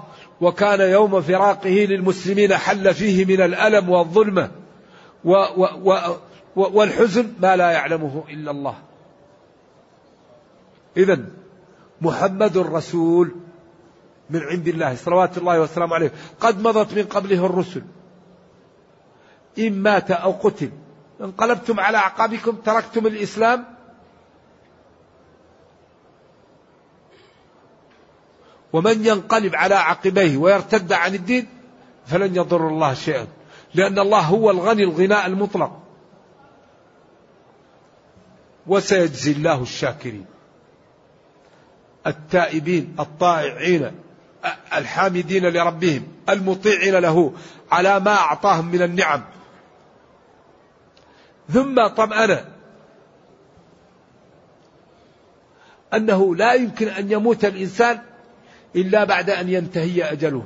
وكان 0.42 0.82
يوم 0.82 1.22
فراقه 1.22 1.70
للمسلمين 1.70 2.58
حل 2.58 2.94
فيه 2.94 3.26
من 3.26 3.42
الألم 3.42 3.90
والظلمة 3.90 4.52
و 5.24 5.32
و 5.32 5.94
و 6.56 6.78
والحزن 6.78 7.34
ما 7.40 7.56
لا 7.56 7.72
يعلمه 7.72 8.24
إلا 8.30 8.52
الله. 8.52 8.76
إذا 10.98 11.20
محمد 12.02 12.58
رسول 12.58 13.36
من 14.30 14.40
عند 14.40 14.68
الله 14.68 14.96
صلوات 14.96 15.38
الله 15.38 15.62
وسلامه 15.62 15.96
عليه 15.96 16.12
قد 16.40 16.62
مضت 16.62 16.94
من 16.94 17.04
قبله 17.04 17.46
الرسل. 17.46 17.82
إن 19.60 19.74
مات 19.74 20.12
أو 20.12 20.32
قتل 20.32 20.70
انقلبتم 21.22 21.80
على 21.80 21.98
أعقابكم 21.98 22.52
تركتم 22.52 23.08
الإسلام 23.08 23.79
ومن 28.74 29.06
ينقلب 29.06 29.56
على 29.56 29.76
عقبيه 29.76 30.38
ويرتد 30.38 30.94
عن 30.94 31.16
الدين 31.16 31.48
فلن 32.06 32.36
يضر 32.36 32.68
الله 32.68 32.94
شيئا 32.94 33.28
لأن 33.76 34.00
الله 34.00 34.20
هو 34.20 34.52
الغني 34.52 34.84
الغناء 34.84 35.26
المطلق. 35.26 35.80
وسيجزي 38.68 39.32
الله 39.32 39.62
الشاكرين. 39.62 40.26
التائبين 42.08 42.96
الطائعين 43.00 43.92
الحامدين 44.74 45.46
لربهم 45.46 46.08
المطيعين 46.30 46.96
له 46.96 47.34
على 47.72 48.00
ما 48.00 48.16
أعطاهم 48.16 48.66
من 48.66 48.82
النعم. 48.82 49.24
ثم 51.50 51.88
طمأن 51.88 52.46
أنه 55.94 56.36
لا 56.36 56.54
يمكن 56.54 56.88
أن 56.88 57.12
يموت 57.12 57.46
الإنسان 57.46 58.09
إلا 58.76 59.04
بعد 59.04 59.30
أن 59.30 59.50
ينتهي 59.50 60.04
أجله. 60.04 60.44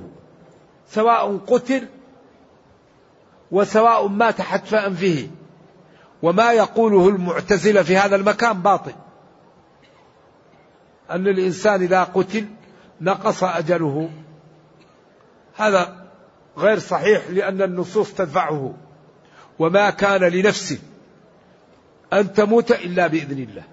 سواء 0.88 1.38
قتل 1.38 1.88
وسواء 3.52 4.08
مات 4.08 4.42
حتف 4.42 4.76
أنفه 4.76 5.28
وما 6.22 6.52
يقوله 6.52 7.10
المعتزلة 7.10 7.84
في 7.84 7.98
هذا 7.98 8.16
المكان 8.16 8.62
باطل. 8.62 8.94
أن 11.12 11.28
الإنسان 11.28 11.82
إذا 11.82 12.04
قتل 12.04 12.46
نقص 13.02 13.44
أجله. 13.44 14.10
هذا 15.56 16.06
غير 16.58 16.80
صحيح 16.80 17.30
لأن 17.30 17.62
النصوص 17.62 18.14
تدفعه. 18.14 18.74
وما 19.60 19.90
كان 19.90 20.22
لنفس 20.22 20.78
أن 22.14 22.34
تموت 22.34 22.72
إلا 22.72 23.08
بإذن 23.08 23.40
الله. 23.40 23.64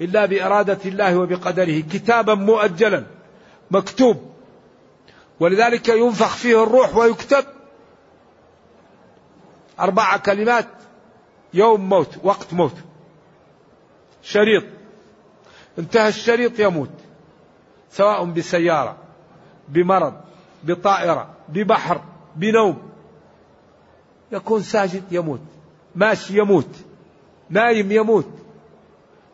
إلا 0.00 0.26
بإرادة 0.26 0.78
الله 0.84 1.18
وبقدره. 1.18 1.80
كتابا 1.80 2.34
مؤجلا. 2.34 3.04
مكتوب. 3.70 4.32
ولذلك 5.40 5.88
ينفخ 5.88 6.36
فيه 6.36 6.62
الروح 6.62 6.96
ويكتب 6.96 7.44
أربع 9.80 10.16
كلمات. 10.16 10.68
يوم 11.54 11.88
موت 11.88 12.18
وقت 12.22 12.54
موت. 12.54 12.76
شريط. 14.22 14.64
انتهى 15.78 16.08
الشريط 16.08 16.60
يموت. 16.60 16.90
سواء 17.90 18.24
بسيارة 18.24 18.96
بمرض 19.68 20.14
بطائرة 20.62 21.30
ببحر 21.48 22.00
بنوم. 22.36 22.90
يكون 24.32 24.62
ساجد 24.62 25.02
يموت. 25.10 25.40
ماشي 25.94 26.38
يموت. 26.38 26.70
نايم 27.50 27.92
يموت. 27.92 28.28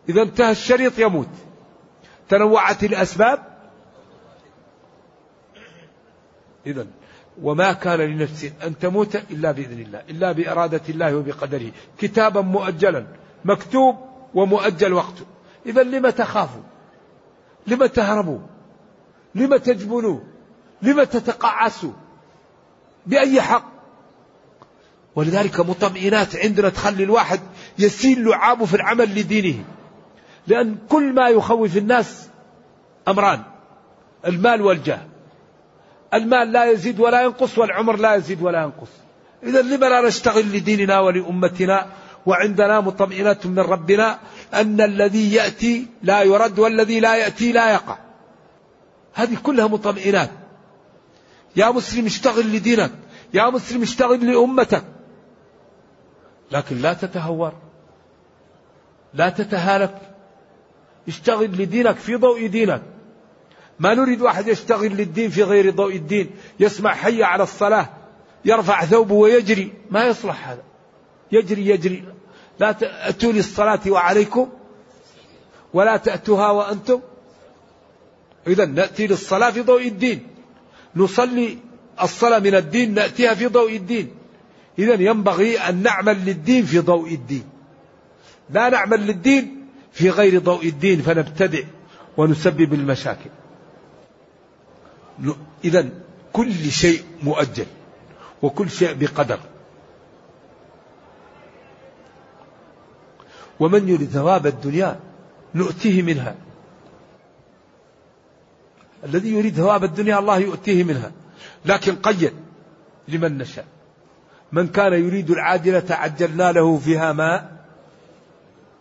إذا 0.09 0.23
انتهى 0.23 0.51
الشريط 0.51 0.99
يموت. 0.99 1.29
تنوعت 2.29 2.85
الأسباب. 2.85 3.48
إذا 6.69 6.87
وما 7.43 7.73
كان 7.73 8.01
لنفس 8.01 8.51
أن 8.67 8.79
تموت 8.79 9.17
إلا 9.17 9.53
بإذن 9.53 9.81
الله 9.81 10.03
إلا 10.11 10.33
بإرادة 10.33 10.81
الله 10.89 11.17
وبقدره. 11.17 11.71
كتابا 11.99 12.41
مؤجلا 12.41 13.07
مكتوب 13.45 13.97
ومؤجل 14.35 14.93
وقته 14.93 15.27
إذا 15.67 15.83
لم 15.83 16.11
تخافوا؟ 16.11 16.63
لم 17.67 17.87
تهربوا؟ 17.87 18.39
لم 19.35 19.57
تجبنوا؟ 19.57 20.21
لم 20.83 21.03
تتقعسوا؟ 21.05 21.93
بأي 23.07 23.41
حق؟ 23.41 23.65
ولذلك 25.17 25.61
مطمئنات 25.61 26.37
عندنا 26.37 26.69
تخلي 26.69 27.05
الواحد 27.05 27.41
يسيل 27.79 28.25
لعابه 28.25 28.65
في 28.65 28.75
العمل 28.75 29.19
لدينه. 29.21 29.65
لأن 30.47 30.77
كل 30.89 31.13
ما 31.13 31.29
يخوف 31.29 31.77
الناس 31.77 32.29
أمران 33.09 33.43
المال 34.27 34.63
والجاه. 34.63 35.08
المال 36.15 36.53
لا 36.53 36.71
يزيد 36.71 37.01
ولا 37.01 37.23
ينقص 37.23 37.59
والعمر 37.59 37.97
لا 37.97 38.15
يزيد 38.15 38.43
ولا 38.43 38.63
ينقص. 38.63 38.89
إذا 39.43 39.63
لما 39.63 39.87
لا 39.87 40.09
نشتغل 40.09 40.57
لديننا 40.57 41.01
ولأمتنا؟ 41.01 41.87
وعندنا 42.27 42.81
مطمئنة 42.81 43.37
من 43.45 43.59
ربنا 43.59 44.19
أن 44.55 44.81
الذي 44.81 45.35
يأتي 45.35 45.87
لا 46.03 46.23
يرد 46.23 46.59
والذي 46.59 47.01
لا 47.01 47.17
يأتي 47.17 47.53
لا 47.53 47.73
يقع. 47.73 47.99
هذه 49.15 49.37
كلها 49.43 49.67
مطمئنات. 49.67 50.31
يا 51.57 51.71
مسلم 51.71 52.07
اشتغل 52.07 52.53
لدينك 52.53 52.91
يا 53.35 53.51
مسلم 53.51 53.83
اشتغل 53.83 54.33
لأمتك. 54.33 54.85
لكن 56.51 56.79
لا 56.79 56.93
تتهور 56.93 57.53
لا 59.15 59.29
تتهالك. 59.29 59.99
اشتغل 61.09 61.63
لدينك 61.63 61.97
في 61.97 62.17
ضوء 62.17 62.47
دينك. 62.47 62.83
ما 63.81 63.95
نريد 63.95 64.23
واحد 64.23 64.49
يشتغل 64.49 64.93
للدين 64.93 65.31
في 65.31 65.43
غير 65.43 65.71
ضوء 65.71 65.97
الدين. 65.97 66.31
يسمع 66.61 66.95
حي 66.95 67.23
على 67.23 67.43
الصلاة 67.43 67.89
يرفع 68.45 68.85
ثوبه 68.85 69.15
ويجري. 69.15 69.73
ما 69.91 70.07
يصلح 70.07 70.49
هذا. 70.49 70.63
يجري 71.33 71.67
يجري. 71.67 72.05
لا 72.61 72.73
تأتوا 72.73 73.33
للصلاة 73.33 73.81
وعليكم 73.89 74.49
ولا 75.75 75.97
تأتوها 75.97 76.51
وأنتم. 76.51 77.01
إذا 78.47 78.65
نأتي 78.65 79.07
للصلاة 79.07 79.51
في 79.51 79.61
ضوء 79.61 79.87
الدين. 79.87 80.27
نصلي 80.97 81.59
الصلاة 82.03 82.39
من 82.39 82.55
الدين 82.55 82.95
نأتيها 82.95 83.35
في 83.35 83.47
ضوء 83.47 83.77
الدين. 83.77 84.11
إذا 84.79 84.95
ينبغي 84.95 85.59
أن 85.59 85.83
نعمل 85.83 86.25
للدين 86.25 86.65
في 86.65 86.79
ضوء 86.79 87.15
الدين. 87.15 87.45
لا 88.51 88.69
نعمل 88.69 89.07
للدين 89.07 89.67
في 89.93 90.11
غير 90.11 90.39
ضوء 90.39 90.67
الدين 90.67 91.03
فنبتدع 91.03 91.63
ونسبب 92.17 92.75
المشاكل. 92.75 93.31
إذا 95.65 95.89
كل 96.33 96.71
شيء 96.71 97.03
مؤجل 97.23 97.67
وكل 98.43 98.71
شيء 98.71 98.95
بقدر. 98.95 99.39
ومن 103.61 103.89
يريد 103.89 104.09
ثواب 104.09 104.47
الدنيا 104.47 105.01
نؤتيه 105.55 106.03
منها. 106.03 106.35
الذي 109.05 109.33
يريد 109.33 109.55
ثواب 109.55 109.85
الدنيا 109.85 110.19
الله 110.19 110.39
يؤتيه 110.39 110.85
منها. 110.85 111.13
لكن 111.65 111.97
قيد 111.97 112.33
لمن 113.09 113.39
نشاء. 113.39 113.67
من 114.53 114.69
كان 114.69 114.93
يريد 114.93 115.31
العاجلة 115.31 115.85
عجلنا 115.91 116.53
له 116.53 116.79
فيها 116.79 117.13
ما 117.13 117.59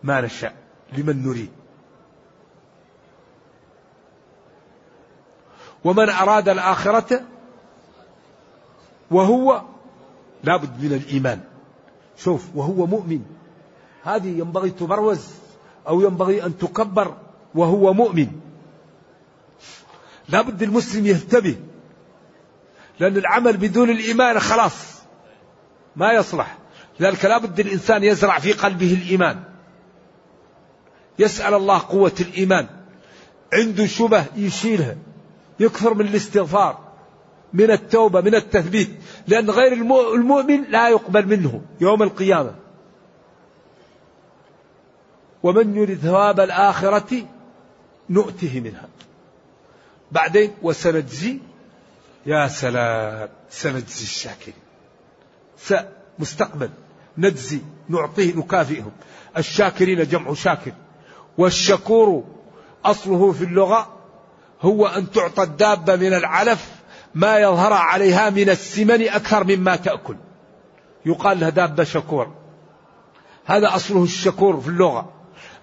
ما 0.02 0.20
نشاء. 0.20 0.54
لمن 0.92 1.22
نريد. 1.26 1.50
ومن 5.88 6.10
أراد 6.10 6.48
الآخرة 6.48 7.20
وهو 9.10 9.62
لابد 10.44 10.84
من 10.84 10.92
الإيمان. 10.92 11.40
شوف 12.16 12.46
وهو 12.54 12.86
مؤمن. 12.86 13.22
هذه 14.04 14.38
ينبغي 14.38 14.70
تبروز 14.70 15.26
أو 15.88 16.00
ينبغي 16.00 16.44
أن 16.44 16.58
تكبر 16.58 17.14
وهو 17.54 17.92
مؤمن. 17.92 18.28
لابد 20.28 20.62
المسلم 20.62 21.06
ينتبه 21.06 21.56
لأن 23.00 23.16
العمل 23.16 23.56
بدون 23.56 23.90
الإيمان 23.90 24.38
خلاص 24.38 25.02
ما 25.96 26.12
يصلح. 26.12 26.58
لذلك 27.00 27.24
لابد 27.24 27.60
الإنسان 27.60 28.04
يزرع 28.04 28.38
في 28.38 28.52
قلبه 28.52 28.94
الإيمان. 28.94 29.42
يسأل 31.18 31.54
الله 31.54 31.78
قوة 31.78 32.14
الإيمان. 32.20 32.66
عنده 33.52 33.86
شبه 33.86 34.24
يشيلها. 34.36 34.96
يكثر 35.60 35.94
من 35.94 36.06
الاستغفار 36.06 36.88
من 37.52 37.70
التوبة 37.70 38.20
من 38.20 38.34
التثبيت 38.34 38.90
لأن 39.26 39.50
غير 39.50 39.72
المؤمن 40.14 40.64
لا 40.68 40.88
يقبل 40.88 41.26
منه 41.26 41.62
يوم 41.80 42.02
القيامة. 42.02 42.54
ومن 45.42 45.76
يريد 45.76 45.98
ثواب 45.98 46.40
الآخرة 46.40 47.26
نؤته 48.10 48.60
منها. 48.60 48.88
بعدين 50.12 50.52
وسنجزي 50.62 51.38
يا 52.26 52.48
سلام 52.48 53.28
سنجزي 53.50 54.02
الشاكرين. 54.02 54.54
مستقبل 56.18 56.70
نجزي 57.18 57.60
نعطيه 57.88 58.34
نكافئهم. 58.34 58.92
الشاكرين 59.36 60.02
جمع 60.02 60.34
شاكر. 60.34 60.72
والشكور 61.38 62.24
أصله 62.84 63.32
في 63.32 63.44
اللغة 63.44 63.97
هو 64.62 64.86
أن 64.86 65.10
تعطى 65.10 65.42
الدابة 65.42 65.96
من 65.96 66.14
العلف 66.14 66.68
ما 67.14 67.38
يظهر 67.38 67.72
عليها 67.72 68.30
من 68.30 68.50
السمن 68.50 69.08
أكثر 69.08 69.44
مما 69.44 69.76
تأكل. 69.76 70.16
يقال 71.06 71.40
لها 71.40 71.48
دابة 71.48 71.84
شكور. 71.84 72.32
هذا 73.44 73.74
أصله 73.74 74.04
الشكور 74.04 74.60
في 74.60 74.68
اللغة. 74.68 75.12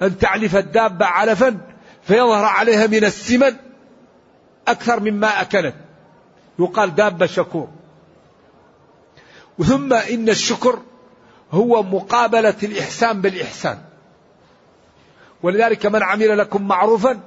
أن 0.02 0.18
تعلف 0.18 0.56
الدابة 0.56 1.06
علفا 1.06 1.58
فيظهر 2.04 2.46
عليها 2.46 2.88
من 2.88 3.04
السمن 3.04 3.56
أكثر 4.68 5.00
مما 5.00 5.42
أكلت. 5.42 5.76
يقال 6.60 6.96
دابة 6.96 7.26
شكور. 7.26 7.68
ثم 9.66 9.94
إن 9.94 10.30
الشكر 10.30 10.80
هو 11.52 11.84
مقابلة 11.84 12.56
الإحسان 12.64 13.22
بالإحسان. 13.22 13.82
ولذلك 15.44 15.86
من 15.86 16.04
عمل 16.04 16.38
لكم 16.38 16.68
معروفا 16.68 17.20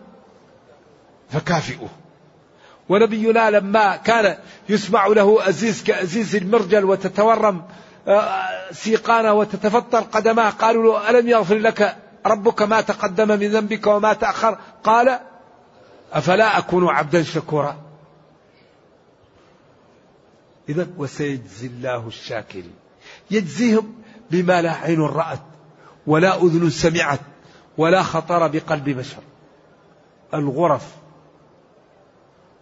فكافئوه. 1.31 1.89
ونبينا 2.89 3.51
لما 3.51 3.97
كان 3.97 4.37
يسمع 4.69 5.07
له 5.07 5.49
أزيز 5.49 5.83
كأزيز 5.83 6.37
المرجل 6.37 6.85
وتتورم 6.85 7.63
آه، 8.09 8.73
سيقانه 8.73 9.33
وتتفطر 9.33 10.01
قدماه 10.01 10.51
قالوا 10.51 10.85
له 10.85 11.11
ألم 11.11 11.29
يغفر 11.29 11.59
لك 11.59 11.97
ربك 12.27 12.63
ما 12.63 12.81
تقدم 12.81 13.29
من 13.29 13.49
ذنبك 13.49 13.87
وما 13.87 14.13
تأخر؟ 14.13 14.59
قال 14.85 15.21
أفلا 16.13 16.59
أكون 16.59 16.89
عبدا 16.89 17.23
شكورا. 17.23 17.77
إذا 20.69 20.89
وسيجزي 20.97 21.67
الله 21.67 22.07
الشاكرين. 22.07 22.75
يجزيهم 23.31 23.95
بما 24.31 24.63
لا 24.63 24.73
عين 24.73 25.01
رأت 25.01 25.43
ولا 26.07 26.43
أذن 26.43 26.71
سمعت 26.71 27.21
ولا 27.79 28.03
خطر 28.03 28.49
بقلب 28.49 28.91
بشر. 28.91 29.23
الغرف 30.35 30.87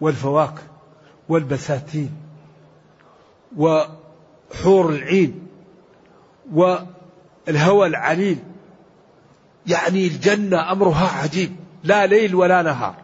والفواكه 0.01 0.61
والبساتين 1.29 2.11
وحور 3.57 4.89
العين 4.89 5.47
والهوى 6.53 7.87
العليل. 7.87 8.37
يعني 9.67 10.07
الجنة 10.07 10.71
أمرها 10.71 11.21
عجيب 11.23 11.55
لا 11.83 12.05
ليل 12.05 12.35
ولا 12.35 12.61
نهار. 12.61 12.95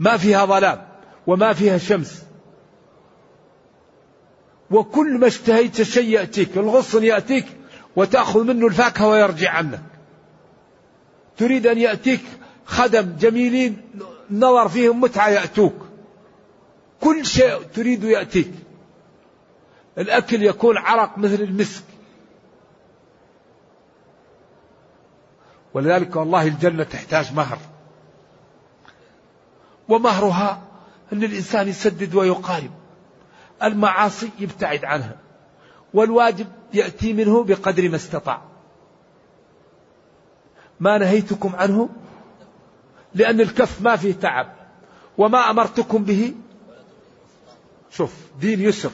ما 0.00 0.16
فيها 0.16 0.46
ظلام 0.46 0.86
وما 1.26 1.52
فيها 1.52 1.78
شمس. 1.78 2.22
وكل 4.70 5.18
ما 5.18 5.26
اشتهيت 5.26 5.82
شيء 5.82 6.08
يأتيك 6.08 6.58
الغصن 6.58 7.04
يأتيك 7.04 7.46
وتأخذ 7.96 8.44
منه 8.44 8.66
الفاكهة 8.66 9.08
ويرجع 9.08 9.50
عنك. 9.50 9.82
تريد 11.36 11.66
أن 11.66 11.78
يأتيك 11.78 12.20
خدم 12.64 13.16
جميلين 13.20 13.82
نظر 14.30 14.68
فيهم 14.68 15.00
متعة 15.00 15.28
يأتوك. 15.28 15.91
كل 17.02 17.26
شيء 17.26 17.62
تريد 17.62 18.04
يأتيك. 18.04 18.52
الأكل 19.98 20.42
يكون 20.42 20.78
عرق 20.78 21.18
مثل 21.18 21.34
المسك. 21.42 21.84
ولذلك 25.74 26.16
والله 26.16 26.46
الجنة 26.46 26.82
تحتاج 26.82 27.34
مهر. 27.34 27.58
ومهرها 29.88 30.62
أن 31.12 31.24
الإنسان 31.24 31.68
يسدد 31.68 32.14
ويقارب. 32.14 32.70
المعاصي 33.62 34.30
يبتعد 34.38 34.84
عنها. 34.84 35.16
والواجب 35.94 36.46
يأتي 36.74 37.12
منه 37.12 37.44
بقدر 37.44 37.88
ما 37.88 37.96
استطاع. 37.96 38.42
ما 40.80 40.98
نهيتكم 40.98 41.56
عنه؟ 41.56 41.88
لأن 43.14 43.40
الكف 43.40 43.82
ما 43.82 43.96
فيه 43.96 44.12
تعب. 44.12 44.52
وما 45.18 45.50
أمرتكم 45.50 46.04
به؟ 46.04 46.34
شوف 47.96 48.12
دين 48.40 48.60
يسر. 48.60 48.90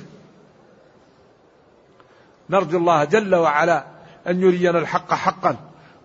نرجو 2.51 2.79
الله 2.79 3.05
جل 3.05 3.35
وعلا 3.35 3.85
أن 4.27 4.43
يرينا 4.43 4.79
الحق 4.79 5.15
حقا 5.15 5.57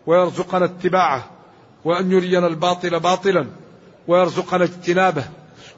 ويرزقنا 0.07 0.65
اتباعه 0.65 1.29
وأن 1.85 2.11
يرينا 2.11 2.47
الباطل 2.47 2.99
باطلا 2.99 3.47
ويرزقنا 4.07 4.63
اجتنابه 4.63 5.23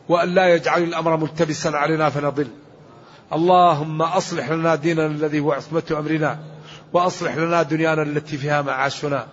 وأن 0.10 0.30
لا 0.30 0.48
يجعل 0.48 0.84
الأمر 0.84 1.18
ملتبسا 1.18 1.70
علينا 1.70 2.10
فنضل. 2.10 2.48
اللهم 3.34 4.02
أصلح 4.02 4.50
لنا 4.50 4.76
ديننا 4.76 5.06
الذي 5.06 5.40
هو 5.40 5.52
عصمة 5.52 5.84
أمرنا 5.92 6.40
وأصلح 6.94 7.36
لنا 7.36 7.64
دنيانا 7.64 8.02
التي 8.02 8.38
فيها 8.38 8.62
معاشنا 8.62 9.28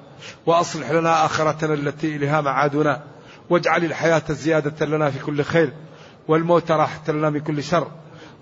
وأصلح 0.47 0.91
لنا 0.91 1.24
آخرتنا 1.24 1.74
التي 1.74 2.16
إليها 2.16 2.41
معادنا 2.41 3.03
واجعل 3.51 3.85
الحياة 3.85 4.22
زيادة 4.28 4.87
لنا 4.87 5.11
في 5.11 5.18
كل 5.18 5.45
خير. 5.45 5.72
والموت 6.28 6.70
راحة 6.70 7.12
لنا 7.12 7.30
من 7.30 7.40
كل 7.40 7.62
شر. 7.62 7.86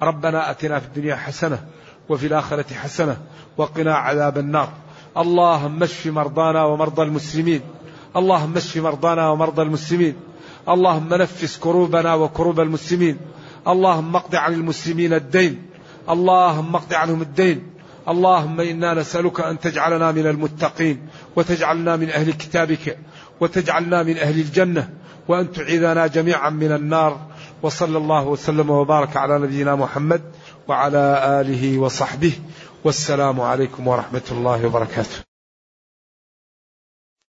ربنا 0.02 0.50
أتنا 0.50 0.80
في 0.80 0.86
الدنيا 0.86 1.16
حسنة 1.16 1.64
وفي 2.08 2.26
الآخرة 2.26 2.74
حسنة 2.74 3.16
وقنا 3.56 3.94
عذاب 3.94 4.38
النار. 4.38 4.68
اللهم 5.16 5.82
اشف 5.82 6.06
مرضانا 6.06 6.64
ومرضى 6.64 7.02
المسلمين. 7.02 7.60
اللهم 8.16 8.56
اشف 8.56 8.76
مرضانا 8.76 9.28
ومرضى 9.28 9.62
المسلمين. 9.62 10.14
اللهم 10.68 11.14
نفس 11.14 11.58
كروبنا 11.58 12.14
وكروب 12.14 12.60
المسلمين. 12.60 13.18
اللهم 13.68 14.16
اقض 14.16 14.34
عن 14.34 14.54
المسلمين 14.54 15.14
الدين. 15.14 15.62
اللهم 16.10 16.76
اقض 16.76 16.94
عنهم 16.94 17.22
الدين. 17.22 17.70
اللهم 18.08 18.60
إنا 18.60 18.94
نسألك 18.94 19.40
أن 19.40 19.58
تجعلنا 19.58 20.12
من 20.12 20.26
المتقين 20.26 21.06
وتجعلنا 21.36 21.96
من 21.96 22.10
أهل 22.10 22.32
كتابك 22.32 22.98
وتجعلنا 23.40 24.02
من 24.02 24.18
أهل 24.18 24.40
الجنة 24.40 24.90
وأن 25.28 25.52
تعيذنا 25.52 26.06
جميعا 26.06 26.50
من 26.50 26.72
النار. 26.72 27.29
وصلى 27.62 27.98
الله 27.98 28.24
وسلم 28.24 28.70
وبارك 28.70 29.16
على 29.16 29.38
نبينا 29.38 29.74
محمد 29.74 30.22
وعلى 30.68 31.40
آله 31.40 31.78
وصحبه. 31.78 32.32
والسلام 32.84 33.40
عليكم 33.40 33.88
ورحمة 33.88 34.26
الله 34.30 34.66
وبركاته. 34.66 35.29